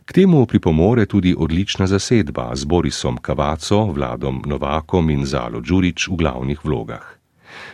K 0.05 0.13
temu 0.13 0.45
pripomore 0.45 1.07
tudi 1.09 1.33
odlična 1.33 1.87
zasedba 1.89 2.53
z 2.53 2.69
Borisom 2.69 3.17
Kavaco, 3.17 3.89
Vladom 3.97 4.43
Novakom 4.45 5.09
in 5.09 5.25
Zalo 5.25 5.65
Đurič 5.65 6.09
v 6.13 6.21
glavnih 6.21 6.61
vlogah. 6.61 7.17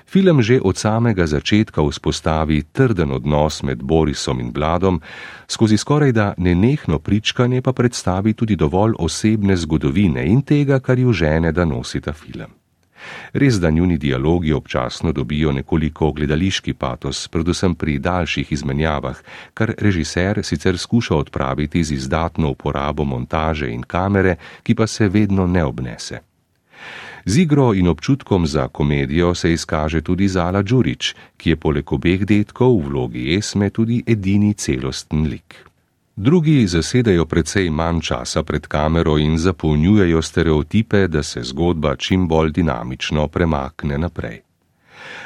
Film 0.07 0.39
že 0.39 0.63
od 0.63 0.79
samega 0.79 1.27
začetka 1.27 1.83
vzpostavi 1.83 2.63
trden 2.71 3.11
odnos 3.11 3.63
med 3.67 3.83
Borisom 3.83 4.39
in 4.39 4.55
Bladom, 4.55 5.03
skozi 5.51 5.77
skoraj 5.77 6.13
da 6.13 6.35
nenehno 6.39 7.03
pričkanje 7.03 7.59
pa 7.63 7.73
predstavi 7.73 8.39
tudi 8.39 8.55
dovolj 8.55 8.95
osebne 8.99 9.57
zgodovine 9.57 10.23
in 10.31 10.47
tega, 10.47 10.79
kar 10.79 10.99
ju 10.99 11.13
žene, 11.13 11.51
da 11.53 11.65
nosita 11.65 12.13
film. 12.13 12.55
Res, 13.33 13.61
da 13.61 13.71
njuni 13.71 13.99
dialogi 13.99 14.53
občasno 14.53 15.13
dobijo 15.13 15.53
nekoliko 15.53 16.13
gledališki 16.13 16.75
patos, 16.75 17.29
predvsem 17.29 17.75
pri 17.75 17.99
daljših 17.99 18.53
izmenjavah, 18.53 19.21
kar 19.55 19.75
režiser 19.79 20.41
sicer 20.43 20.79
skuša 20.79 21.17
odpraviti 21.17 21.85
z 21.85 21.95
izdatno 21.95 22.51
uporabo 22.51 23.05
montaže 23.05 23.71
in 23.71 23.83
kamere, 23.83 24.37
ki 24.63 24.75
pa 24.75 24.87
se 24.87 25.09
vedno 25.09 25.47
ne 25.47 25.65
obnese. 25.65 26.21
Z 27.25 27.39
igro 27.39 27.75
in 27.75 27.89
občutkom 27.89 28.47
za 28.47 28.69
komedijo 28.69 29.35
se 29.35 29.53
izkaže 29.53 30.01
tudi 30.01 30.29
Zala 30.29 30.63
Đurič, 30.63 31.15
ki 31.37 31.51
je 31.51 31.57
poleg 31.57 31.93
obeh 31.93 32.25
detkov 32.25 32.79
v 32.81 32.89
vlogi 32.89 33.35
Esme 33.37 33.71
tudi 33.71 34.03
edini 34.07 34.55
celosten 34.55 35.27
lik. 35.29 35.69
Drugi 36.21 36.67
zasedajo 36.67 37.25
precej 37.31 37.69
manj 37.71 38.01
časa 38.01 38.43
pred 38.43 38.67
kamero 38.67 39.19
in 39.19 39.37
zapolnjujejo 39.39 40.23
stereotipe, 40.23 41.07
da 41.07 41.23
se 41.23 41.43
zgodba 41.43 41.97
čim 41.97 42.29
bolj 42.29 42.51
dinamično 42.51 43.29
premakne 43.29 43.99
naprej. 43.99 44.41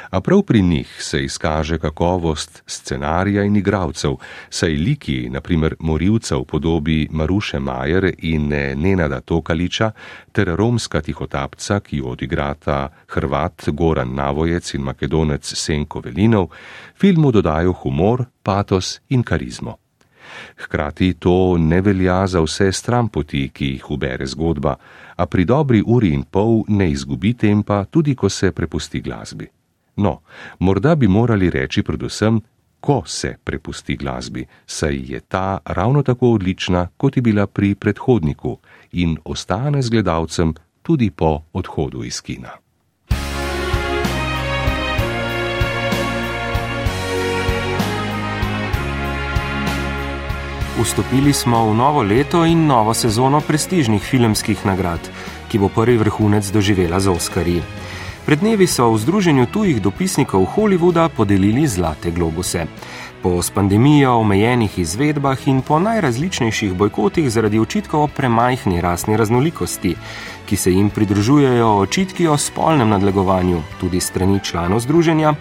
A 0.09 0.21
prav 0.21 0.41
pri 0.41 0.61
njih 0.61 0.97
se 0.99 1.23
izkaže 1.23 1.79
kakovost 1.79 2.63
scenarija 2.67 3.43
in 3.43 3.55
igralcev, 3.55 4.15
saj 4.49 4.69
liki, 4.69 5.29
naprimer 5.29 5.75
morilca 5.79 6.37
v 6.37 6.45
podobi 6.45 7.07
Maruše 7.11 7.59
Majer 7.59 8.13
in 8.17 8.53
Nenada 8.75 9.21
Tokaliča, 9.21 9.91
ter 10.31 10.55
romska 10.55 11.01
tihotapca, 11.01 11.79
ki 11.79 11.97
jo 11.97 12.05
odigrata 12.05 12.89
Hrvat 13.07 13.63
Goran 13.67 14.13
Navojec 14.15 14.73
in 14.73 14.81
Makedonec 14.81 15.53
Senko 15.55 16.01
Velinov, 16.05 16.51
filmu 16.95 17.31
dodajo 17.31 17.73
humor, 17.73 18.25
patos 18.43 18.99
in 19.09 19.23
karizmo. 19.23 19.82
Hkrati 20.63 21.13
to 21.13 21.57
ne 21.57 21.81
velja 21.81 22.27
za 22.27 22.41
vse 22.41 22.71
stranpoti, 22.71 23.49
ki 23.53 23.65
jih 23.65 23.91
ubere 23.91 24.25
zgodba, 24.25 24.75
a 25.15 25.25
pri 25.25 25.45
dobri 25.45 25.83
uri 25.85 26.13
in 26.13 26.23
pol 26.23 26.63
ne 26.67 26.91
izgubi 26.91 27.33
tempa, 27.33 27.85
tudi 27.85 28.15
ko 28.15 28.29
se 28.29 28.51
prepusti 28.51 29.01
glasbi. 29.01 29.47
No, 29.95 30.21
morda 30.59 30.95
bi 30.95 31.07
morali 31.07 31.49
reči 31.49 31.83
predvsem, 31.83 32.41
ko 32.79 33.03
se 33.05 33.35
prepusti 33.43 33.95
glasbi, 33.95 34.45
saj 34.65 34.97
je 35.13 35.19
ta 35.19 35.59
ravno 35.65 36.03
tako 36.03 36.33
odlična, 36.33 36.87
kot 36.97 37.17
je 37.17 37.21
bila 37.21 37.47
pri 37.47 37.75
predhodniku 37.75 38.57
in 38.91 39.17
ostane 39.25 39.81
z 39.81 39.89
gledalcem 39.89 40.53
tudi 40.81 41.09
po 41.09 41.41
odhodu 41.53 42.03
iz 42.03 42.21
kina. 42.21 42.62
Vstopili 50.73 51.33
smo 51.33 51.69
v 51.69 51.77
novo 51.77 52.01
leto 52.01 52.45
in 52.49 52.65
novo 52.65 52.93
sezono 52.97 53.41
prestižnih 53.45 54.01
filmskih 54.01 54.65
nagrad, 54.65 55.05
ki 55.45 55.61
bo 55.61 55.69
prvi 55.69 56.01
vrhunec 56.01 56.49
doživela 56.49 56.97
z 56.99 57.13
Oskarji. 57.13 57.61
Pred 58.23 58.39
dnevi 58.39 58.63
so 58.71 58.87
v 58.95 59.03
Združenju 59.03 59.51
tujih 59.51 59.83
dopisnikov 59.83 60.55
Hollywooda 60.55 61.11
podelili 61.11 61.67
zlate 61.67 62.07
globuse. 62.07 62.63
Po 63.19 63.41
s 63.43 63.51
pandemijo 63.51 64.15
omejenih 64.23 64.79
izvedbah 64.79 65.47
in 65.47 65.59
po 65.61 65.79
najrazličnejših 65.79 66.71
bojkotih 66.73 67.27
zaradi 67.27 67.59
očitkov 67.59 68.03
o 68.03 68.07
premajhni 68.07 68.81
rasni 68.81 69.17
raznolikosti, 69.19 69.95
ki 70.45 70.55
se 70.55 70.71
jim 70.71 70.89
pridružujejo 70.89 71.67
očitki 71.83 72.27
o 72.27 72.37
spolnem 72.37 72.89
nadlegovanju, 72.89 73.59
tudi 73.79 73.99
strani 73.99 74.39
članov 74.39 74.79
združenja, 74.79 75.33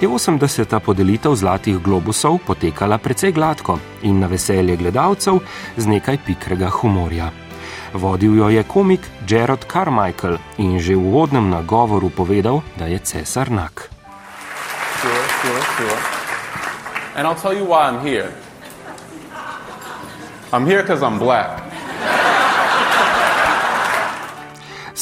je 0.00 0.08
80. 0.08 0.78
podelitev 0.80 1.34
zlatih 1.34 1.78
globusov 1.78 2.38
potekala 2.46 2.98
precej 2.98 3.32
gladko 3.32 3.78
in 4.02 4.18
na 4.18 4.26
veselje 4.26 4.76
gledalcev 4.76 5.38
z 5.76 5.86
nekaj 5.86 6.18
pikrega 6.26 6.68
humorja. 6.68 7.43
Vodil 7.94 8.34
jo 8.34 8.48
je 8.50 8.62
komik 8.66 9.06
Gerard 9.22 9.70
Carmichael 9.70 10.42
in 10.58 10.82
že 10.82 10.98
v 10.98 11.06
uvodnem 11.06 11.46
nagovoru 11.46 12.10
povedal, 12.10 12.66
da 12.74 12.90
je 12.90 12.98
cesar 12.98 13.54
nak. 13.54 13.86
Sure, 14.98 15.24
sure, 15.38 15.62
sure. 15.78 15.98
And 17.14 17.22
I'll 17.22 17.38
tell 17.38 17.54
you 17.54 17.62
why 17.62 17.86
I'm 17.86 18.02
here. 18.02 18.34
I'm 20.50 20.66
here 20.66 20.82
because 20.82 21.06
I'm 21.06 21.22
black. 21.22 21.62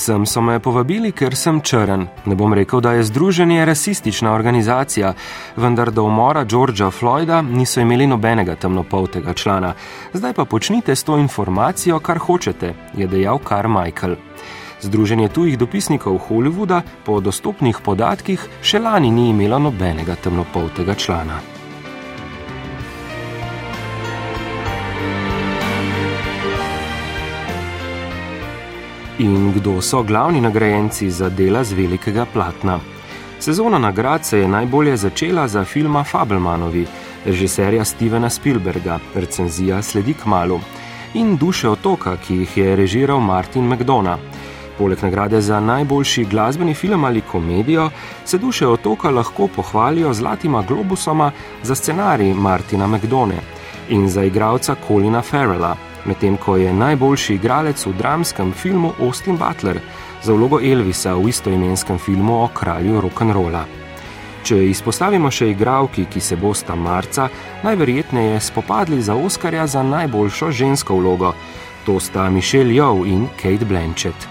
Sem 0.03 0.25
so 0.27 0.41
me 0.43 0.57
povabili, 0.59 1.13
ker 1.15 1.37
sem 1.39 1.61
črn. 1.63 2.09
Ne 2.27 2.35
bom 2.35 2.51
rekel, 2.59 2.81
da 2.83 2.97
je 2.97 3.05
združenje 3.07 3.63
rasistična 3.65 4.33
organizacija, 4.35 5.13
vendar 5.57 5.93
do 5.95 6.03
umora 6.03 6.43
Georgea 6.45 6.91
Floyda 6.91 7.39
niso 7.43 7.81
imeli 7.81 8.09
nobenega 8.11 8.57
temnopoltega 8.59 9.35
člana. 9.35 9.75
Zdaj 10.13 10.33
pa 10.33 10.45
počnite 10.45 10.97
s 10.97 11.05
to 11.05 11.21
informacijo, 11.23 12.01
kar 12.01 12.19
hočete, 12.19 12.75
je 12.99 13.07
dejal 13.07 13.39
Carmichael. 13.49 14.17
Združenje 14.81 15.29
tujih 15.29 15.59
dopisnikov 15.59 16.19
Hollywooda 16.27 16.83
po 17.07 17.21
dostopnih 17.21 17.79
podatkih 17.85 18.43
še 18.63 18.83
lani 18.83 19.15
ni 19.15 19.31
imelo 19.31 19.63
nobenega 19.71 20.19
temnopoltega 20.19 20.99
člana. 20.99 21.52
In 29.23 29.53
kdo 29.55 29.81
so 29.81 30.03
glavni 30.03 30.41
nagrajenci 30.41 31.11
za 31.11 31.29
dela 31.29 31.65
z 31.65 31.73
velikega 31.73 32.27
platna? 32.33 32.81
Sezona 33.39 33.79
nagrad 33.79 34.25
se 34.25 34.39
je 34.39 34.49
najbolje 34.49 34.97
začela 34.97 35.49
za 35.49 35.65
filma 35.65 36.05
Fabelmanovi, 36.05 36.87
režiserja 37.25 37.85
Stevena 37.85 38.31
Spielberga, 38.31 38.99
recenzija 39.15 39.83
sledi 39.83 40.15
k 40.15 40.27
malu, 40.27 40.59
in 41.15 41.37
Duše 41.37 41.69
otoka, 41.69 42.17
ki 42.17 42.37
jih 42.37 42.57
je 42.57 42.77
režiral 42.77 43.21
Martin 43.21 43.69
McDonough. 43.69 44.19
Poleg 44.79 44.99
nagrade 45.03 45.41
za 45.41 45.61
najboljši 45.61 46.25
glasbeni 46.25 46.75
film 46.75 47.05
ali 47.05 47.21
komedijo 47.21 47.91
se 48.25 48.39
Duše 48.39 48.67
otoka 48.67 49.11
lahko 49.11 49.47
pohvalijo 49.57 50.13
zlatima 50.15 50.65
globusoma 50.69 51.31
za 51.63 51.75
scenarij 51.75 52.35
Martina 52.35 52.87
McDonough 52.87 53.43
in 53.89 54.09
za 54.09 54.25
igralca 54.25 54.77
Colina 54.89 55.23
Farrella 55.23 55.77
medtem 56.05 56.37
ko 56.37 56.57
je 56.57 56.73
najboljši 56.73 57.35
igralec 57.35 57.87
v 57.87 57.93
dramskem 57.99 58.53
filmu 58.53 58.93
Austin 59.01 59.37
Butler 59.37 59.81
za 60.23 60.33
vlogo 60.33 60.61
Elvisa 60.61 61.15
v 61.15 61.29
istoimenskem 61.29 61.99
filmu 61.99 62.43
o 62.43 62.49
kralju 62.49 63.01
rock'n'rolla. 63.01 63.65
Če 64.43 64.59
izpostavimo 64.71 65.31
še 65.31 65.53
igralki, 65.53 66.09
ki 66.11 66.21
se 66.21 66.37
bosta 66.37 66.75
marca 66.75 67.29
najverjetneje 67.63 68.41
spopadli 68.41 69.03
za 69.03 69.15
Oskarja 69.15 69.67
za 69.67 69.83
najboljšo 69.83 70.51
žensko 70.51 70.99
vlogo, 70.99 71.35
to 71.87 72.01
sta 72.01 72.29
Michelle 72.31 72.75
Yeoh 72.75 73.07
in 73.07 73.29
Kate 73.39 73.65
Blanchett. 73.65 74.29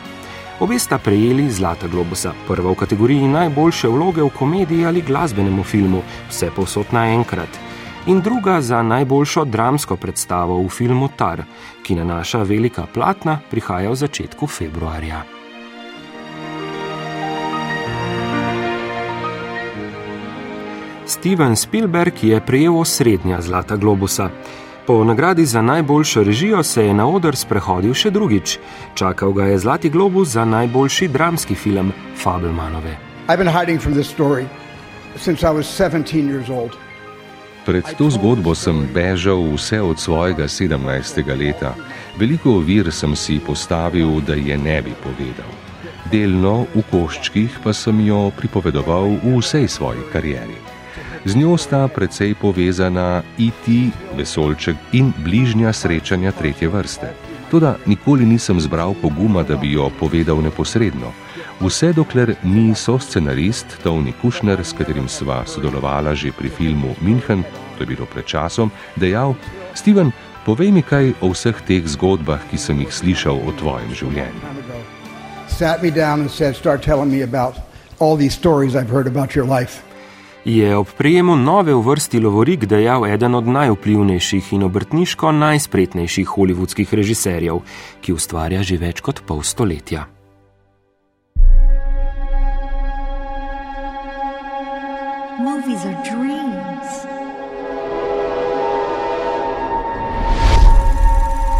Obe 0.59 0.77
sta 0.79 0.99
prejeli 0.99 1.49
Zlata 1.49 1.87
globusa, 1.87 2.35
prva 2.47 2.71
v 2.71 2.79
kategoriji 2.83 3.31
najboljše 3.31 3.89
vloge 3.89 4.21
v 4.21 4.35
komediji 4.35 4.85
ali 4.85 5.01
glasbenemu 5.01 5.63
filmu, 5.63 6.03
vse 6.29 6.51
povsod 6.55 6.91
naenkrat 6.93 7.70
in 8.07 8.21
druga 8.21 8.61
za 8.61 8.81
najboljšo 8.83 9.45
dramsko 9.45 9.95
predstavo 9.95 10.61
v 10.63 10.69
filmu 10.69 11.09
Tar, 11.15 11.43
ki 11.83 11.95
na 11.95 12.03
naša 12.03 12.43
velika 12.43 12.85
platna 12.93 13.39
prihaja 13.51 13.89
v 13.89 13.95
začetku 13.95 14.47
februarja. 14.47 15.23
Steven 21.05 21.55
Spielberg 21.55 22.23
je 22.23 22.41
prejel 22.41 22.79
osrednja 22.79 23.41
Zlata 23.41 23.75
globusa. 23.75 24.29
Po 24.87 25.03
nagradi 25.03 25.45
za 25.45 25.61
najboljšo 25.61 26.23
režijo 26.23 26.63
se 26.63 26.85
je 26.85 26.93
na 26.93 27.07
oder 27.07 27.35
sprehodil 27.35 27.93
še 27.93 28.09
drugič. 28.09 28.57
Čakal 28.95 29.33
ga 29.33 29.45
je 29.45 29.57
Zlati 29.59 29.89
globus 29.89 30.27
za 30.27 30.45
najboljši 30.45 31.07
dramski 31.07 31.55
film 31.55 31.91
Fabelmanove. 32.23 32.97
I've 33.27 33.37
been 33.37 33.53
hiding 33.59 33.81
from 33.81 33.93
this 33.93 34.07
story 34.07 34.45
since 35.17 35.43
I 35.43 35.51
was 35.51 35.67
17 35.67 36.27
years 36.27 36.49
old. 36.49 36.90
Pred 37.61 37.93
to 37.93 38.09
zgodbo 38.09 38.55
sem 38.57 38.89
bežal 38.89 39.37
vse 39.53 39.77
od 39.81 39.99
svojega 39.99 40.49
17. 40.49 40.81
leta. 41.37 41.77
Veliko 42.17 42.57
ovir 42.57 42.89
sem 42.89 43.13
si 43.15 43.37
postavil, 43.37 44.17
da 44.25 44.33
je 44.33 44.57
ne 44.57 44.81
bi 44.81 44.97
povedal. 44.97 45.45
Delno 46.09 46.65
v 46.73 46.81
koščkih 46.89 47.61
pa 47.61 47.69
sem 47.69 48.01
jo 48.01 48.33
pripovedoval 48.33 49.21
v 49.21 49.37
vsej 49.37 49.69
svoji 49.69 50.01
karieri. 50.09 50.57
Z 51.21 51.37
njo 51.37 51.53
sta 51.53 51.85
precej 51.85 52.33
povezana 52.33 53.21
iti, 53.37 53.93
vesolček 54.17 54.97
in 54.97 55.13
bližnja 55.21 55.69
srečanja 55.69 56.33
tretje 56.33 56.65
vrste. 56.65 57.13
Toda 57.53 57.77
nikoli 57.85 58.25
nisem 58.25 58.57
zbral 58.57 58.97
poguma, 58.97 59.45
da 59.45 59.53
bi 59.53 59.77
jo 59.77 59.91
povedal 59.99 60.41
neposredno. 60.41 61.13
Vse 61.61 61.93
dokler 61.93 62.35
ni 62.43 62.75
so 62.75 62.99
scenarist 62.99 63.65
Tony 63.83 64.13
Kushner, 64.21 64.63
s 64.65 64.73
katerim 64.73 65.05
sva 65.05 65.43
sodelovala 65.45 66.15
že 66.17 66.31
pri 66.33 66.49
filmu 66.49 66.95
München, 67.05 67.43
to 67.77 67.83
je 67.83 67.87
bilo 67.87 68.05
pred 68.09 68.25
časom, 68.25 68.71
dejal: 68.97 69.35
Steven, 69.77 70.09
povej 70.45 70.71
mi 70.73 70.81
kaj 70.81 71.13
o 71.21 71.29
vseh 71.29 71.53
teh 71.61 71.85
zgodbah, 71.85 72.41
ki 72.49 72.57
sem 72.57 72.81
jih 72.81 72.89
slišal 72.89 73.37
o 73.45 73.53
tvojem 73.53 73.93
življenju. 73.93 74.41
Je 80.45 80.77
ob 80.77 80.87
prijemu 80.97 81.35
nove 81.37 81.75
vrsti 81.77 82.19
Lovorik 82.19 82.65
dejal 82.65 83.05
eden 83.05 83.37
od 83.37 83.45
najvplivnejših 83.45 84.53
in 84.57 84.65
obrtniško 84.65 85.29
najspretnejših 85.29 86.25
holivudskih 86.25 86.89
režiserjev, 86.89 87.61
ki 88.01 88.17
ustvarja 88.17 88.65
že 88.65 88.81
več 88.81 89.05
kot 89.05 89.21
pol 89.21 89.45
stoletja. 89.45 90.20
Movies 95.39 95.85
are 95.85 96.03
dreams 96.03 96.91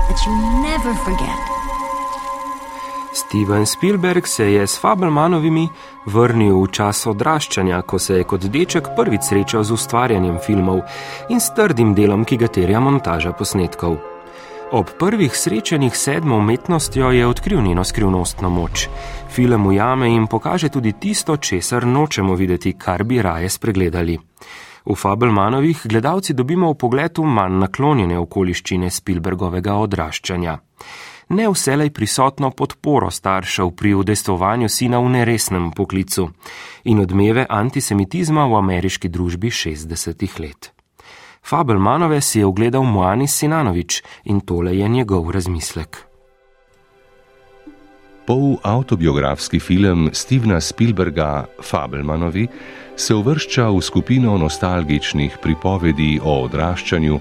that 0.08 0.20
you 0.26 0.34
never 0.62 0.94
forget. 0.94 1.40
Steven 3.14 3.66
Spielberg 3.66 4.28
se 4.28 4.54
je 4.54 4.68
s 4.68 4.80
Fabelmanovimi 4.80 5.70
vrnil 6.06 6.62
v 6.64 6.68
čas 6.68 7.08
odraščanja, 7.08 7.82
ko 7.82 8.00
se 8.00 8.18
je 8.18 8.24
kot 8.24 8.42
deček 8.42 8.92
prvič 8.96 9.24
srečal 9.24 9.64
z 9.64 9.72
ustvarjanjem 9.72 10.40
filmov 10.46 10.82
in 11.30 11.40
s 11.40 11.54
trdim 11.56 11.96
delom, 11.96 12.26
ki 12.26 12.38
ga 12.38 12.48
terja 12.48 12.80
montaža 12.80 13.32
posnetkov. 13.32 14.11
Ob 14.72 14.86
prvih 15.00 15.38
srečanjih 15.38 15.98
s 15.98 16.04
sedmo 16.04 16.38
umetnostjo 16.38 17.12
je 17.12 17.28
odkril 17.28 17.62
njeno 17.62 17.84
skrivnostno 17.84 18.50
moč. 18.50 18.88
Film 19.30 19.68
ujame 19.68 20.10
in 20.10 20.28
pokaže 20.28 20.70
tudi 20.70 20.94
tisto, 21.00 21.38
česar 21.38 21.88
nočemo 21.88 22.36
videti, 22.36 22.74
kar 22.74 23.04
bi 23.04 23.22
raje 23.22 23.50
spregledali. 23.50 24.20
V 24.86 24.96
Fabelmanovih 24.96 25.82
gledalci 25.84 26.34
dobimo 26.34 26.72
v 26.72 26.78
pogledu 26.78 27.24
manj 27.24 27.60
naklonjene 27.60 28.18
okoliščine 28.20 28.90
Spielbergovega 28.90 29.76
odraščanja 29.76 30.58
ne 31.32 31.50
vselej 31.50 31.90
prisotno 31.90 32.52
podporo 32.52 33.12
staršev 33.12 33.72
pri 33.72 33.94
udejstvovanju 33.94 34.70
sina 34.70 35.00
v 35.00 35.10
neresnem 35.10 35.72
poklicu 35.72 36.30
in 36.84 37.00
odmeve 37.00 37.46
antisemitizma 37.50 38.46
v 38.46 38.60
ameriški 38.60 39.10
družbi 39.10 39.50
60-ih 39.50 40.40
let. 40.40 40.81
Fabelmanove 41.44 42.22
si 42.22 42.40
je 42.40 42.46
ogledal 42.46 42.84
Moanis 42.84 43.36
Sinanovič 43.38 44.02
in 44.24 44.40
tole 44.40 44.78
je 44.78 44.90
njegov 44.90 45.32
razmislek. 45.32 45.98
Pol 48.26 48.56
autobiografski 48.64 49.60
film 49.60 50.10
Stevena 50.14 50.62
Spielberga 50.62 51.46
Fabelmanovi 51.64 52.48
se 52.96 53.16
uvršča 53.16 53.70
v 53.70 53.82
skupino 53.82 54.38
nostalgičnih 54.38 55.38
pripovedi 55.42 56.20
o 56.24 56.44
odraščanju, 56.44 57.20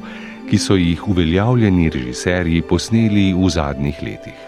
ki 0.51 0.59
so 0.59 0.77
jih 0.77 1.09
uveljavljeni 1.09 1.91
režiserji 1.91 2.63
posneli 2.63 3.33
v 3.35 3.49
zadnjih 3.49 4.03
letih. 4.03 4.39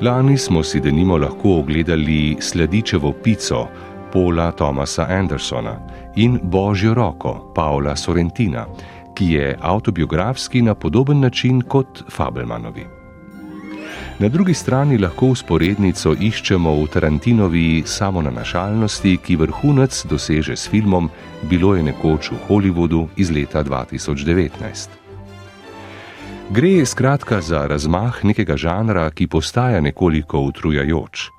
Lani 0.00 0.38
smo 0.38 0.62
si 0.62 0.80
denimo 0.80 1.16
lahko 1.18 1.58
ogledali 1.58 2.36
Sladičevo 2.40 3.12
pico 3.12 3.66
Paula 4.14 4.52
Thomasa 4.52 5.06
Andersona 5.10 5.74
in 6.14 6.38
Božjo 6.42 6.94
roko 6.94 7.52
Paula 7.54 7.96
Sorrentina, 7.96 8.66
ki 9.14 9.32
je 9.32 9.56
autobiografski 9.60 10.62
na 10.62 10.74
podoben 10.74 11.20
način 11.20 11.60
kot 11.60 12.02
Fabelmanovi. 12.10 12.86
Na 14.18 14.28
drugi 14.28 14.54
strani 14.54 14.98
lahko 14.98 15.26
usporednico 15.26 16.14
iščemo 16.20 16.74
v 16.78 16.86
Tarantinovi 16.86 17.82
samonanašalnosti, 17.86 19.16
ki 19.16 19.36
vrhunec 19.36 20.04
doseže 20.06 20.56
s 20.56 20.70
filmom 20.70 21.10
Bilo 21.42 21.74
je 21.74 21.82
nekoč 21.82 22.30
v 22.30 22.38
Hollywoodu 22.48 23.08
iz 23.16 23.30
leta 23.30 23.64
2019. 23.64 24.88
Gre 26.50 26.86
skratka 26.86 27.40
za 27.40 27.66
razmah 27.66 28.24
nekega 28.24 28.56
žanra, 28.56 29.10
ki 29.10 29.26
postaja 29.26 29.80
nekoliko 29.80 30.38
utrujajoč. 30.38 31.30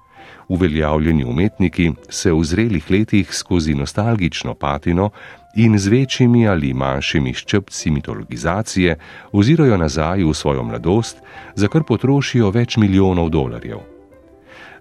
Uveljavljeni 0.48 1.24
umetniki 1.26 1.92
se 2.10 2.32
v 2.32 2.44
zrelih 2.44 2.92
letih 2.92 3.34
skozi 3.34 3.74
nostalgično 3.76 4.54
patino 4.54 5.10
in 5.56 5.78
z 5.80 5.88
večjimi 5.88 6.48
ali 6.48 6.74
manjšimi 6.74 7.34
ščepci 7.34 7.92
mitologizacije 7.92 8.98
ozirajo 9.32 9.78
nazaj 9.78 10.24
v 10.24 10.34
svojo 10.34 10.64
mladost, 10.64 11.22
za 11.56 11.68
kar 11.68 11.84
potrošijo 11.84 12.52
več 12.52 12.78
milijonov 12.78 13.30
dolarjev. 13.30 13.80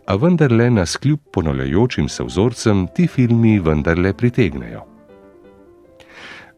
A 0.07 0.17
vendarle 0.17 0.71
nas 0.71 0.97
kljub 0.97 1.21
ponavljajočim 1.33 2.09
se 2.09 2.25
vzorcem 2.25 2.87
ti 2.95 3.07
filmi 3.07 3.59
vendarle 3.59 4.13
pritegnejo. 4.13 4.94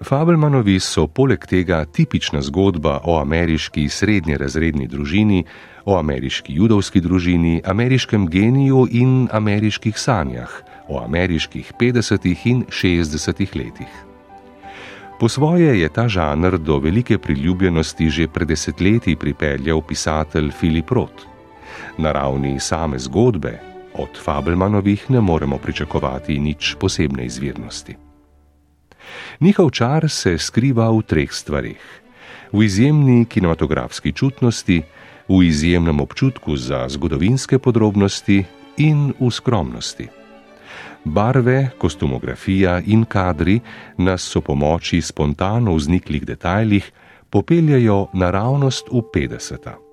Fabelmanovi 0.04 0.76
so 0.80 1.06
poleg 1.06 1.46
tega 1.48 1.85
tipična 1.85 2.42
zgodba 2.42 3.00
o 3.04 3.16
ameriški 3.20 3.88
srednje 3.88 4.37
razredni 4.38 4.87
družini, 4.87 5.44
o 5.85 5.96
ameriški 5.98 6.52
judovski 6.54 7.00
družini, 7.00 7.62
ameriškem 7.64 8.26
geniju 8.28 8.87
in 8.90 9.28
ameriških 9.32 9.98
sanjah, 9.98 10.52
o 10.88 11.00
ameriških 11.04 11.72
50. 11.80 12.28
in 12.44 12.64
60. 12.68 13.56
letih. 13.56 13.88
Po 15.20 15.28
svoje 15.28 15.80
je 15.80 15.88
ta 15.88 16.09
žanr 16.09 16.59
do 16.59 16.78
velike 16.78 17.18
priljubljenosti 17.18 18.11
že 18.11 18.28
pred 18.28 18.48
desetletji 18.48 19.16
pripeljal 19.16 19.80
pisatelj 19.80 20.50
Filip 20.50 20.90
Roth. 20.90 21.24
Na 21.98 22.12
ravni 22.12 22.61
same 22.61 22.98
zgodbe 22.98 23.61
od 23.94 24.20
Fabelmanovih 24.24 25.11
ne 25.11 25.20
moremo 25.20 25.59
pričakovati 25.59 26.38
nič 26.38 26.76
posebne 26.80 27.24
izvirnosti. 27.24 28.06
Njihov 29.40 29.71
čar 29.71 30.11
se 30.11 30.38
skriva 30.38 30.90
v 30.90 31.03
treh 31.03 31.33
stvarih: 31.33 31.83
v 32.53 32.62
izjemni 32.62 33.25
kinematografski 33.25 34.12
čutnosti, 34.12 34.83
v 35.29 35.42
izjemnem 35.42 36.01
občutku 36.01 36.57
za 36.57 36.87
zgodovinske 36.88 37.59
podrobnosti 37.59 38.45
in 38.77 39.12
v 39.21 39.31
skromnosti. 39.31 40.09
Barve, 41.05 41.71
kostumografija 41.79 42.81
in 42.87 43.05
kadri 43.05 43.61
nas 43.99 44.23
so 44.23 44.40
pomoči 44.40 45.01
spontano 45.01 45.75
vzniklih 45.75 46.27
detajlih 46.27 46.92
popeljajo 47.31 48.09
naravnost 48.12 48.88
v 48.90 49.03
50. 49.14 49.86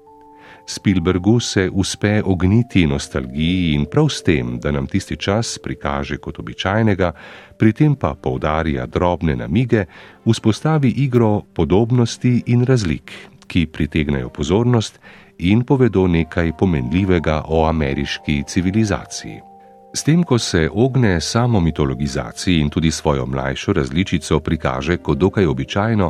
Spielbergu 0.65 1.39
se 1.39 1.69
uspe 1.73 2.21
ogniti 2.26 2.86
nostalgiji 2.88 3.73
in 3.73 3.86
prav 3.86 4.10
s 4.10 4.23
tem, 4.23 4.58
da 4.60 4.71
nam 4.71 4.88
tisti 4.88 5.17
čas 5.17 5.58
prikaže 5.63 6.17
kot 6.17 6.39
običajnega, 6.39 7.12
pri 7.58 7.73
tem 7.73 7.95
pa 7.95 8.13
poudarja 8.15 8.86
drobne 8.86 9.36
namige, 9.36 9.86
vzpostavi 10.26 10.89
igro 11.04 11.41
podobnosti 11.54 12.43
in 12.47 12.65
razlik, 12.65 13.12
ki 13.47 13.65
pritegnejo 13.67 14.30
pozornost 14.30 14.99
in 15.39 15.63
povedo 15.63 16.08
nekaj 16.08 16.54
pomenljivega 16.58 17.43
o 17.47 17.65
ameriški 17.67 18.43
civilizaciji. 18.47 19.52
S 19.93 20.01
tem, 20.03 20.23
ko 20.25 20.39
se 20.41 20.69
ogne 20.73 21.21
samo 21.21 21.60
mitologizaciji 21.60 22.60
in 22.60 22.69
tudi 22.69 22.91
svojo 22.91 23.25
mlajšo 23.25 23.73
različico 23.73 24.39
prikaže 24.39 24.97
kot 24.97 25.17
dokaj 25.17 25.45
običajno, 25.45 26.08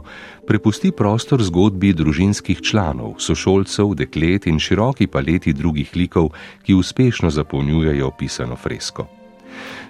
prepusti 0.47 0.91
prostor 0.91 1.43
zgodbi 1.43 1.91
družinskih 1.93 2.61
članov, 2.61 3.17
sošolcev, 3.19 3.91
deklet 3.99 4.47
in 4.47 4.59
široki 4.59 5.07
paleti 5.07 5.53
drugih 5.53 5.91
likov, 5.95 6.29
ki 6.63 6.73
uspešno 6.73 7.29
zapolnjujejo 7.29 8.11
pisano 8.19 8.55
fresko. 8.55 9.07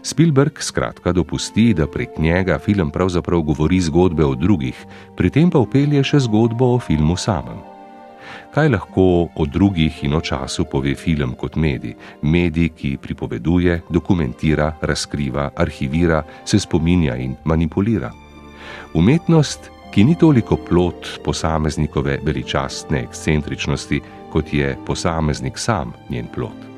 Spielberg 0.02 0.58
skratka 0.60 1.12
dopusti, 1.14 1.74
da 1.74 1.86
prek 1.88 2.18
njega 2.18 2.58
film 2.60 2.90
pravzaprav 2.92 3.42
govori 3.42 3.80
zgodbe 3.82 4.26
o 4.26 4.34
drugih, 4.36 4.86
pri 5.18 5.30
tem 5.30 5.54
pa 5.54 5.62
upelje 5.62 6.04
še 6.04 6.20
zgodbo 6.26 6.74
o 6.74 6.80
filmu 6.80 7.18
samem 7.18 7.73
kaj 8.54 8.70
lahko 8.70 9.04
o 9.36 9.46
drugih 9.46 10.04
in 10.04 10.14
o 10.14 10.22
času 10.22 10.66
pove 10.66 10.96
film 10.96 11.34
kot 11.34 11.56
medij, 11.56 11.96
medij, 12.22 12.70
ki 12.78 12.98
pripoveduje, 13.02 13.80
dokumentira, 13.90 14.76
razkriva, 14.82 15.50
arhivira, 15.58 16.24
se 16.46 16.60
spominja 16.60 17.16
in 17.16 17.36
manipulira. 17.44 18.12
Umetnost, 18.94 19.72
ki 19.94 20.04
ni 20.04 20.16
toliko 20.16 20.58
plot 20.58 21.20
posameznikove 21.24 22.20
veličastne 22.26 23.02
ekscentričnosti, 23.02 24.02
kot 24.32 24.54
je 24.54 24.78
posameznik 24.86 25.58
sam 25.58 25.94
njen 26.10 26.28
plot. 26.36 26.70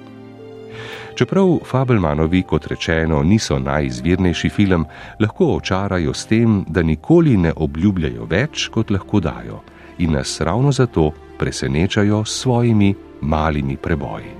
Čeprav 1.15 1.59
Fabelmanovi, 1.63 2.41
kot 2.43 2.67
rečeno, 2.67 3.23
niso 3.23 3.59
najizvirnejši 3.59 4.49
film, 4.49 4.85
lahko 5.19 5.53
očarajo 5.55 6.13
s 6.13 6.25
tem, 6.27 6.63
da 6.67 6.83
nikoli 6.83 7.38
ne 7.38 7.53
obljubljajo 7.55 8.25
več, 8.25 8.67
kot 8.67 8.91
lahko 8.91 9.19
dajo, 9.19 9.61
in 9.97 10.11
nas 10.11 10.41
ravno 10.41 10.71
zato 10.71 11.11
presenečajo 11.38 12.26
s 12.26 12.41
svojimi 12.41 12.95
malimi 13.21 13.78
preboji. 13.78 14.36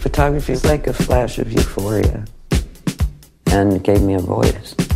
Photography 0.00 0.52
is 0.52 0.64
like 0.64 0.86
a 0.86 0.92
flash 0.92 1.38
of 1.38 1.50
euphoria 1.50 2.24
and 3.52 3.82
gave 3.82 4.02
me 4.02 4.14
a 4.14 4.18
voice. 4.18 4.89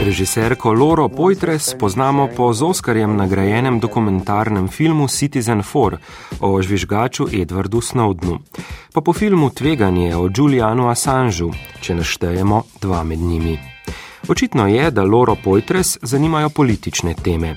Režiserko 0.00 0.72
Loro 0.72 1.08
Poitres 1.08 1.74
poznamo 1.78 2.28
po 2.36 2.52
z 2.52 2.62
Oskarjem 2.62 3.16
nagrajenem 3.16 3.80
dokumentarnem 3.80 4.68
filmu 4.68 5.08
Citizen 5.08 5.62
4 5.62 5.96
o 6.40 6.62
žvižgaču 6.62 7.28
Edwardu 7.32 7.80
Snowdenu. 7.80 8.38
pa 8.94 9.00
po 9.00 9.12
filmu 9.12 9.50
Tveganje 9.50 10.16
o 10.16 10.28
Julianu 10.36 10.88
Assangeu, 10.88 11.52
če 11.80 11.94
naštejemo 11.94 12.62
dva 12.80 13.04
med 13.04 13.18
njimi. 13.18 13.58
Očitno 14.28 14.66
je, 14.66 14.90
da 14.90 15.04
Loro 15.04 15.34
Poitres 15.34 15.98
zanimajo 16.02 16.48
politične 16.48 17.14
teme. 17.14 17.56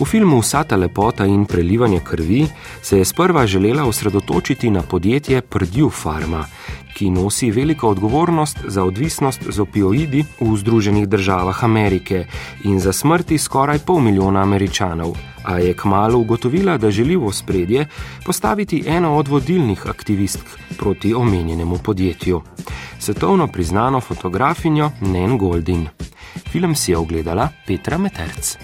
V 0.00 0.04
filmu 0.04 0.40
Vsa 0.40 0.64
ta 0.64 0.76
lepota 0.76 1.26
in 1.26 1.44
prelivanje 1.46 2.00
krvi 2.00 2.46
se 2.82 2.98
je 2.98 3.04
sprva 3.04 3.46
želela 3.46 3.84
osredotočiti 3.84 4.70
na 4.70 4.82
podjetje 4.82 5.40
Purdue 5.40 5.90
Pharma, 6.02 6.46
ki 6.94 7.10
nosi 7.10 7.50
veliko 7.50 7.88
odgovornost 7.88 8.58
za 8.66 8.84
odvisnost 8.84 9.40
z 9.48 9.60
opioidi 9.60 10.24
v 10.40 10.56
Združenih 10.56 11.08
državah 11.08 11.64
Amerike 11.64 12.26
in 12.64 12.80
za 12.80 12.92
smrti 12.92 13.38
skoraj 13.38 13.78
pol 13.78 14.00
milijona 14.00 14.42
američanov, 14.42 15.16
a 15.44 15.58
je 15.58 15.74
kmalo 15.74 16.18
ugotovila, 16.18 16.78
da 16.78 16.90
želi 16.90 17.16
v 17.16 17.32
spredje 17.32 17.86
postaviti 18.26 18.84
eno 18.86 19.16
od 19.16 19.28
vodilnih 19.28 19.86
aktivistk 19.86 20.46
proti 20.78 21.14
omenjenemu 21.14 21.78
podjetju. 21.78 22.40
Svetovno 22.98 23.46
priznano 23.46 24.00
fotografinjo 24.00 24.90
Nen 25.00 25.38
Goldin. 25.38 25.88
Film 26.50 26.74
si 26.74 26.92
je 26.92 26.98
ogledala 26.98 27.48
Petra 27.66 27.98
Meterc. 27.98 28.56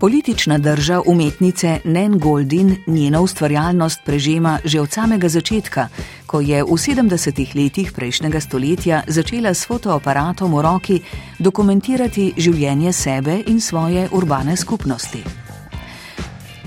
Politična 0.00 0.58
drža 0.58 1.00
umetnice 1.06 1.78
Nen 1.84 2.18
Goldin 2.18 2.76
njeno 2.86 3.22
ustvarjalnost 3.22 4.00
prežema 4.04 4.58
že 4.64 4.80
od 4.80 4.90
samega 4.90 5.28
začetka, 5.28 5.88
ko 6.26 6.40
je 6.40 6.62
v 6.62 6.66
70-ih 6.66 7.52
letih 7.54 7.92
prejšnjega 7.92 8.40
stoletja 8.40 9.02
začela 9.06 9.54
s 9.54 9.66
fotoaparatom 9.66 10.54
v 10.54 10.62
roki 10.62 11.00
dokumentirati 11.38 12.32
življenje 12.36 12.92
sebe 12.92 13.42
in 13.46 13.60
svoje 13.60 14.08
urbane 14.12 14.56
skupnosti. 14.56 15.20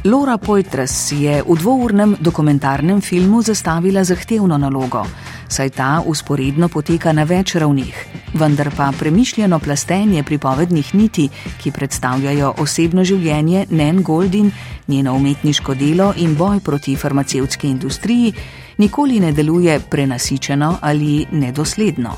Laura 0.05 0.37
Poitras 0.37 1.11
je 1.11 1.41
v 1.41 1.57
dvournem 1.57 2.15
dokumentarnem 2.19 3.01
filmu 3.01 3.41
zastavila 3.41 4.03
zahtevno 4.03 4.57
nalogo, 4.57 5.05
saj 5.53 5.69
ta 5.69 6.01
usporedno 6.05 6.67
poteka 6.69 7.13
na 7.13 7.23
več 7.29 7.53
ravnih, 7.61 7.99
vendar 8.33 8.71
pa 8.73 8.89
premišljeno 8.99 9.59
plastenje 9.59 10.23
pripovednih 10.23 10.95
niti, 10.95 11.29
ki 11.61 11.71
predstavljajo 11.71 12.55
osebno 12.65 13.05
življenje 13.05 13.67
Nen 13.69 14.01
Goldin, 14.03 14.51
njeno 14.87 15.13
umetniško 15.15 15.75
delo 15.77 16.13
in 16.17 16.35
boj 16.35 16.59
proti 16.65 16.95
farmacevtski 16.95 17.69
industriji, 17.69 18.33
nikoli 18.77 19.19
ne 19.19 19.31
deluje 19.31 19.79
prenasičeno 19.89 20.77
ali 20.81 21.25
nedosledno. 21.31 22.17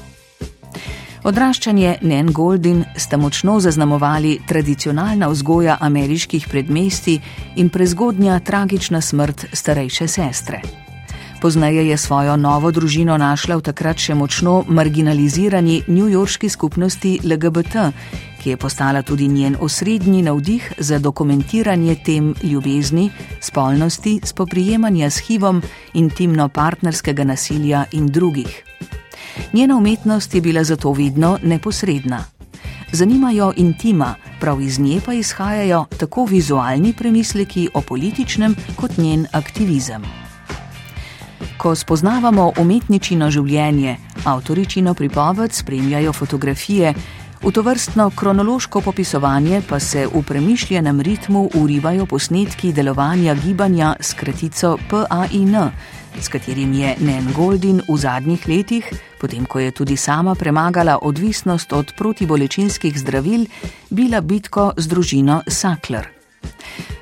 Odraščanje 1.26 1.98
Nen 2.06 2.32
Goldin 2.32 2.84
sta 3.02 3.18
močno 3.18 3.58
zaznamovali 3.60 4.38
tradicionalna 4.48 5.28
vzgoja 5.34 5.78
ameriških 5.82 6.48
predmesti 6.48 7.20
in 7.56 7.70
prezgodnja 7.70 8.40
tragična 8.40 9.02
smrt 9.02 9.48
starejše 9.52 10.08
sestre. 10.08 10.85
Poznaje 11.46 11.90
je 11.90 11.98
svojo 11.98 12.38
novo 12.38 12.72
družino 12.74 13.18
našla 13.22 13.60
v 13.60 13.62
takrat 13.62 14.00
še 14.02 14.16
močno 14.18 14.64
marginalizirani 14.66 15.76
newyorški 15.86 16.50
skupnosti 16.50 17.12
LGBT, 17.22 17.84
ki 18.42 18.50
je 18.50 18.58
postala 18.58 19.04
tudi 19.06 19.28
njen 19.30 19.54
osrednji 19.62 20.24
navdih 20.26 20.72
za 20.80 20.98
dokumentiranje 20.98 21.96
tem 22.02 22.34
ljubezni, 22.42 23.12
spolnosti, 23.38 24.16
spoprijemanja 24.26 25.12
s 25.14 25.22
HIV-om, 25.28 25.62
intimno 25.94 26.50
partnerskega 26.50 27.30
nasilja 27.30 27.86
in 27.92 28.10
drugih. 28.10 28.64
Njena 29.54 29.78
umetnost 29.78 30.34
je 30.34 30.42
bila 30.42 30.64
zato 30.64 30.98
vidno 30.98 31.38
neposredna. 31.44 32.26
Zanimajo 32.92 33.54
intima, 33.56 34.16
prav 34.42 34.62
iz 34.62 34.80
nje 34.80 35.02
pa 35.06 35.14
izhajajo 35.14 35.86
tako 35.98 36.26
vizualni 36.26 36.94
premisleki 36.94 37.70
o 37.74 37.82
političnem 37.82 38.56
kot 38.82 38.98
njen 38.98 39.28
aktivizem. 39.32 40.25
Ko 41.58 41.72
spoznavamo 41.76 42.52
umetničino 42.60 43.30
življenje, 43.32 43.98
avtoričino 44.28 44.94
pripoved 44.94 45.54
spremljajo 45.54 46.14
fotografije, 46.14 46.94
v 47.46 47.52
to 47.52 47.62
vrstno 47.62 48.10
kronološko 48.16 48.82
popisovanje 48.82 49.62
pa 49.70 49.80
se 49.80 50.08
v 50.08 50.24
premišljenem 50.24 51.02
ritmu 51.02 51.50
urivajo 51.56 52.06
posnetki 52.06 52.74
delovanja 52.74 53.36
gibanja 53.36 53.96
s 54.00 54.14
kratico 54.14 54.78
PAIN, 54.90 55.56
s 56.20 56.28
katerim 56.28 56.74
je 56.74 56.96
Nen 57.00 57.32
Goldin 57.36 57.82
v 57.88 57.98
zadnjih 57.98 58.48
letih, 58.48 58.90
potem 59.22 59.46
ko 59.46 59.60
je 59.60 59.72
tudi 59.72 59.98
sama 59.98 60.36
premagala 60.36 61.00
odvisnost 61.02 61.74
od 61.74 61.94
protibolečinskih 61.98 63.00
zdravil, 63.00 63.46
bila 63.90 64.22
bitko 64.22 64.74
z 64.78 64.88
družino 64.88 65.42
Sackler. 65.48 66.15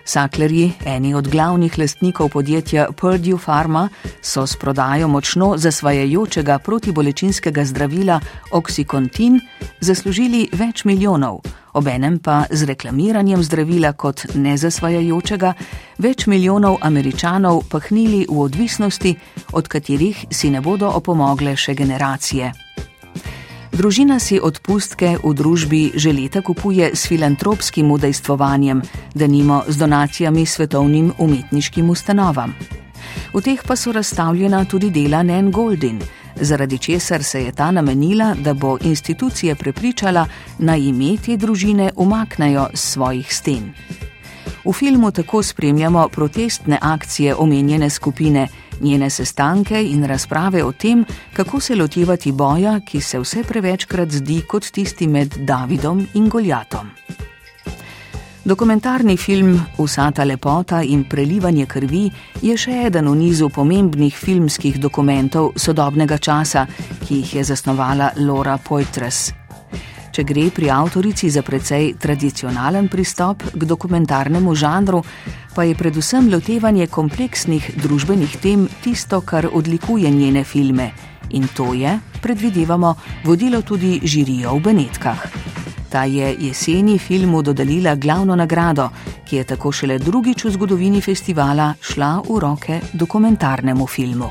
Sacklerji, 0.06 0.74
eni 0.86 1.14
od 1.14 1.28
glavnih 1.28 1.78
lastnikov 1.80 2.30
podjetja 2.30 2.88
Purdue 2.98 3.40
Pharma, 3.40 3.90
so 4.22 4.48
s 4.48 4.56
prodajo 4.56 5.08
močno 5.08 5.54
zasvajajočega 5.58 6.60
protibolečinskega 6.60 7.66
zdravila 7.66 8.20
Oxycontin 8.52 9.40
zaslužili 9.80 10.50
več 10.54 10.84
milijonov, 10.86 11.40
obenem 11.74 12.20
pa 12.20 12.44
z 12.52 12.68
reklamiranjem 12.68 13.44
zdravila 13.44 13.94
kot 13.94 14.26
nezasvajajočega 14.36 15.54
več 15.98 16.28
milijonov 16.28 16.78
američanov 16.82 17.64
pahnili 17.72 18.26
v 18.30 18.40
odvisnosti, 18.40 19.16
od 19.52 19.68
katerih 19.68 20.26
si 20.32 20.52
ne 20.52 20.62
bodo 20.62 20.92
opomogle 20.92 21.56
še 21.56 21.74
generacije. 21.74 22.73
Družina 23.74 24.22
si 24.22 24.38
odpustke 24.38 25.18
v 25.18 25.34
družbi 25.34 25.98
že 25.98 26.14
leta 26.14 26.46
kupuje 26.46 26.94
s 26.94 27.10
filantropskim 27.10 27.90
udejstvovanjem, 27.90 28.86
da 29.18 29.26
nimo 29.26 29.66
z 29.66 29.82
donacijami 29.82 30.46
svetovnim 30.46 31.10
umetniškim 31.18 31.90
ustanovam. 31.90 32.54
V 33.34 33.42
teh 33.42 33.58
pa 33.66 33.74
so 33.74 33.90
razstavljena 33.90 34.70
tudi 34.70 34.94
dela 34.94 35.24
Nen 35.26 35.50
Goldin, 35.50 35.98
zaradi 36.38 36.78
česar 36.78 37.24
se 37.26 37.50
je 37.50 37.52
ta 37.52 37.72
namenila, 37.72 38.36
da 38.38 38.54
bo 38.54 38.78
institucije 38.78 39.56
prepričala, 39.56 40.28
naj 40.62 40.80
ime 40.80 41.18
te 41.18 41.34
družine 41.38 41.98
umaknejo 41.98 42.70
z 42.74 42.80
svojih 42.80 43.26
sten. 43.26 43.74
V 44.66 44.74
filmu 44.74 45.12
tako 45.12 45.44
spremljamo 45.44 46.08
protestne 46.14 46.78
akcije 46.82 47.36
omenjene 47.36 47.90
skupine, 47.90 48.48
njene 48.82 49.10
sestanke 49.10 49.84
in 49.84 50.06
razprave 50.06 50.64
o 50.64 50.72
tem, 50.72 51.06
kako 51.34 51.60
se 51.60 51.76
lotevati 51.76 52.32
boja, 52.32 52.80
ki 52.80 53.02
se 53.02 53.20
vse 53.20 53.44
prevečkrat 53.44 54.12
zdi 54.12 54.42
kot 54.48 54.72
tisti 54.72 55.08
med 55.08 55.36
Davidom 55.38 56.08
in 56.14 56.30
Goljatom. 56.30 56.90
Dokumentarni 58.46 59.18
film 59.18 59.56
Vsa 59.78 60.12
ta 60.12 60.24
lepota 60.24 60.82
in 60.82 61.04
prelivanje 61.04 61.66
krvi 61.66 62.10
je 62.42 62.58
še 62.58 62.82
eden 62.88 63.08
v 63.08 63.16
nizu 63.16 63.48
pomembnih 63.50 64.18
filmskih 64.20 64.82
dokumentov 64.84 65.54
sodobnega 65.56 66.18
časa, 66.18 66.66
ki 67.06 67.22
jih 67.22 67.36
je 67.36 67.46
zasnovala 67.54 68.12
Laura 68.20 68.58
Poitras. 68.58 69.43
Če 70.14 70.22
gre 70.30 70.44
pri 70.54 70.68
avtorici 70.70 71.26
za 71.34 71.42
precej 71.42 71.96
tradicionalen 71.98 72.86
pristop 72.86 73.42
k 73.50 73.66
dokumentarnemu 73.66 74.54
žanru, 74.54 75.00
pa 75.56 75.66
je 75.66 75.74
predvsem 75.74 76.30
lotevanje 76.30 76.86
kompleksnih 76.86 77.72
družbenih 77.82 78.36
tem 78.38 78.68
tisto, 78.84 79.24
kar 79.26 79.50
odlikuje 79.50 80.12
njene 80.14 80.44
filme. 80.46 80.92
In 81.34 81.50
to 81.58 81.74
je, 81.74 81.98
predvidevamo, 82.22 82.94
vodilo 83.26 83.64
tudi 83.66 84.00
žirijo 84.06 84.54
v 84.54 84.62
Benetkah. 84.62 85.26
Ta 85.90 86.06
je 86.06 86.30
jeseni 86.40 87.00
filmu 87.00 87.42
dodelila 87.42 87.96
glavno 87.96 88.36
nagrado, 88.36 88.90
ki 89.26 89.42
je 89.42 89.44
tako 89.44 89.72
šele 89.72 89.98
drugič 89.98 90.46
v 90.46 90.54
zgodovini 90.54 91.02
festivala 91.02 91.74
šla 91.82 92.20
v 92.30 92.40
roke 92.40 92.82
dokumentarnemu 92.94 93.88
filmu. 93.88 94.30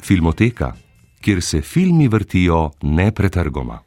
Filmoteka, 0.00 0.72
kjer 1.22 1.42
se 1.42 1.60
filmi 1.62 2.08
vrtijo 2.08 2.70
nepretrgoma. 2.82 3.78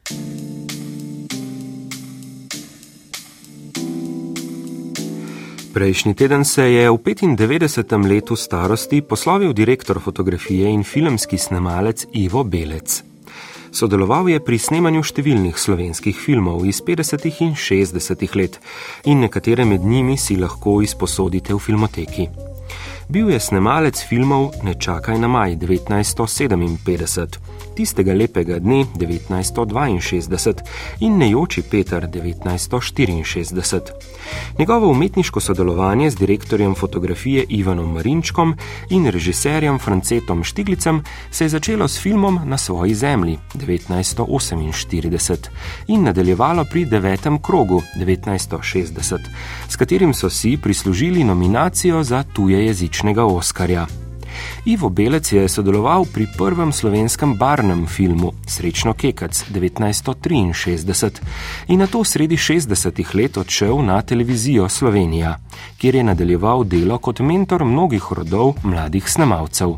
Prejšnji 5.74 6.14
teden 6.14 6.46
se 6.46 6.64
je 6.64 6.90
v 6.90 6.98
95. 6.98 8.08
letu 8.08 8.36
starosti 8.36 9.02
poslovil 9.02 9.54
direktor 9.54 10.00
fotografije 10.00 10.72
in 10.72 10.84
filmski 10.84 11.38
snemalec 11.38 12.06
Ivo 12.14 12.44
Belec. 12.44 13.04
Sodeloval 13.72 14.30
je 14.32 14.40
pri 14.40 14.56
snemanju 14.56 15.04
številnih 15.04 15.60
slovenskih 15.60 16.16
filmov 16.16 16.64
iz 16.64 16.80
50. 16.80 17.28
in 17.44 17.56
60. 17.60 18.36
let 18.40 18.60
in 19.04 19.20
nekatere 19.20 19.66
med 19.66 19.84
njimi 19.84 20.16
si 20.18 20.40
lahko 20.40 20.80
izposodite 20.82 21.54
v 21.54 21.60
filmoteki. 21.60 22.55
Bil 23.10 23.30
je 23.30 23.40
snemalec 23.40 24.00
filmov 24.10 24.52
Ne 24.64 24.74
čakaj 24.74 25.20
na 25.20 25.28
maj 25.28 25.56
1957, 25.56 27.45
tistega 27.76 28.14
lepega 28.14 28.60
dne 28.60 28.86
1962 28.98 30.54
in 31.00 31.18
Nejoči 31.18 31.62
Peter 31.62 32.08
1964. 32.08 33.80
Njegovo 34.60 34.90
umetniško 34.92 35.40
sodelovanje 35.40 36.10
z 36.10 36.16
direktorjem 36.16 36.76
fotografije 36.76 37.46
Ivanom 37.50 37.94
Marinčkom 37.94 38.56
in 38.90 39.08
režiserjem 39.08 39.80
Francetom 39.80 40.44
Štiglicem 40.44 41.04
se 41.32 41.46
je 41.46 41.50
začelo 41.50 41.88
s 41.88 42.02
filmom 42.02 42.40
Na 42.46 42.58
svoji 42.58 42.96
zemlji 42.96 43.38
1948 43.56 45.36
in 45.88 46.04
nadaljevalo 46.04 46.66
pri 46.72 46.86
devetem 46.86 47.42
krogu 47.42 47.82
1960, 47.98 49.18
s 49.70 49.76
katerim 49.76 50.14
so 50.14 50.30
si 50.30 50.58
prislužili 50.58 51.24
nominacijo 51.24 52.04
za 52.04 52.24
tuje 52.24 52.66
jezičnega 52.66 53.26
Oskarja. 53.26 54.05
Ivo 54.66 54.90
Belec 54.90 55.32
je 55.32 55.50
sodeloval 55.50 56.06
pri 56.14 56.28
prvem 56.38 56.72
slovenskem 56.72 57.36
barnem 57.38 57.88
filmu 57.88 58.32
Srečno 58.48 58.94
Kekac 58.94 59.44
1963 59.54 61.22
in 61.68 61.80
na 61.80 61.88
to 61.88 62.04
sredi 62.04 62.38
60-ih 62.38 63.16
let 63.16 63.38
odšel 63.38 63.86
na 63.86 64.02
televizijo 64.02 64.70
Slovenija, 64.70 65.38
kjer 65.78 65.96
je 65.96 66.04
nadaljeval 66.04 66.64
delo 66.64 66.98
kot 66.98 67.20
mentor 67.20 67.66
mnogih 67.66 68.04
rodov 68.12 68.54
mladih 68.64 69.10
snemalcev. 69.10 69.78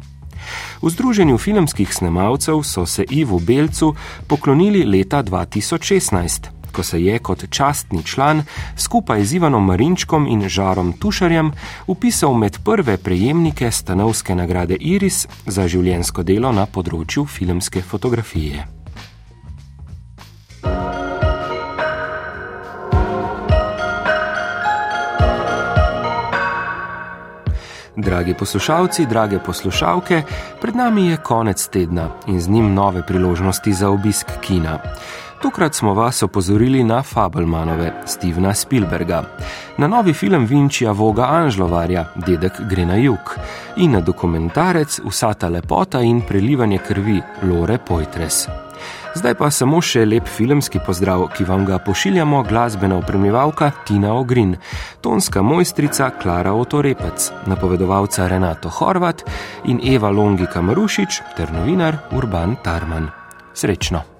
V 0.81 0.89
Združenju 0.89 1.37
filmskih 1.37 1.93
snemalcev 1.93 2.63
so 2.63 2.85
se 2.85 3.05
Ivu 3.09 3.39
Belcu 3.39 3.95
poklonili 4.27 4.83
leta 4.83 5.23
2016 5.23 6.56
ko 6.77 6.83
se 6.83 7.01
je 7.03 7.19
kot 7.19 7.49
častni 7.49 8.03
član 8.03 8.43
skupaj 8.77 9.23
z 9.25 9.33
Ivanom 9.33 9.65
Marinčkom 9.65 10.27
in 10.29 10.49
Žarom 10.49 10.93
Tušarjem 10.93 11.51
upisal 11.87 12.37
med 12.37 12.57
prve 12.63 12.97
prejemnike 12.97 13.71
stanovske 13.71 14.35
nagrade 14.35 14.77
Iris 14.79 15.25
za 15.45 15.65
življensko 15.67 16.21
delo 16.23 16.53
na 16.53 16.69
področju 16.69 17.25
filmske 17.25 17.81
fotografije. 17.81 18.67
Dragi 27.97 28.35
poslušalci, 28.37 29.07
drage 29.09 29.39
poslušalke, 29.41 30.21
pred 30.61 30.75
nami 30.77 31.07
je 31.07 31.17
konec 31.17 31.67
tedna 31.73 32.11
in 32.27 32.37
z 32.41 32.53
njim 32.53 32.73
nove 32.73 33.01
priložnosti 33.01 33.73
za 33.73 33.89
obisk 33.89 34.37
kina. 34.41 34.77
Tokrat 35.41 35.75
smo 35.75 35.93
vas 35.93 36.23
opozorili 36.23 36.83
na 36.83 37.03
Fabelmanove 37.03 37.93
Stevena 38.05 38.53
Spielberga, 38.53 39.23
na 39.77 39.87
novi 39.87 40.13
film 40.13 40.45
Vinčija 40.45 40.91
Voga 40.91 41.27
Anžlovarja, 41.29 42.05
Dedek 42.15 42.61
gre 42.69 42.85
na 42.85 42.95
jug 42.95 43.35
in 43.75 43.91
na 43.91 44.01
dokumentarec 44.01 44.99
Vsa 45.05 45.33
ta 45.33 45.49
lepota 45.49 46.01
in 46.01 46.21
prelivanje 46.21 46.77
krvi 46.77 47.21
Lore 47.43 47.77
Poitres. 47.77 48.47
Zdaj 49.15 49.33
pa 49.37 49.51
samo 49.51 49.81
še 49.81 50.05
lep 50.05 50.27
filmski 50.29 50.79
pozdrav, 50.85 51.27
ki 51.37 51.45
vam 51.45 51.65
ga 51.65 51.77
pošiljamo 51.85 52.43
glasbena 52.43 52.97
opremljevalka 52.97 53.71
Tina 53.85 54.13
Ogrin, 54.13 54.55
tonska 55.01 55.41
mojstrica 55.41 56.09
Klara 56.21 56.53
Otorepec, 56.53 57.31
napovedovalca 57.45 58.27
Renato 58.27 58.69
Horvat 58.69 59.23
in 59.65 59.81
Eva 59.83 60.09
Longika 60.09 60.61
Marušič 60.61 61.21
ter 61.37 61.53
novinar 61.53 61.97
Urban 62.11 62.55
Tarman. 62.63 63.09
Srečno! 63.53 64.16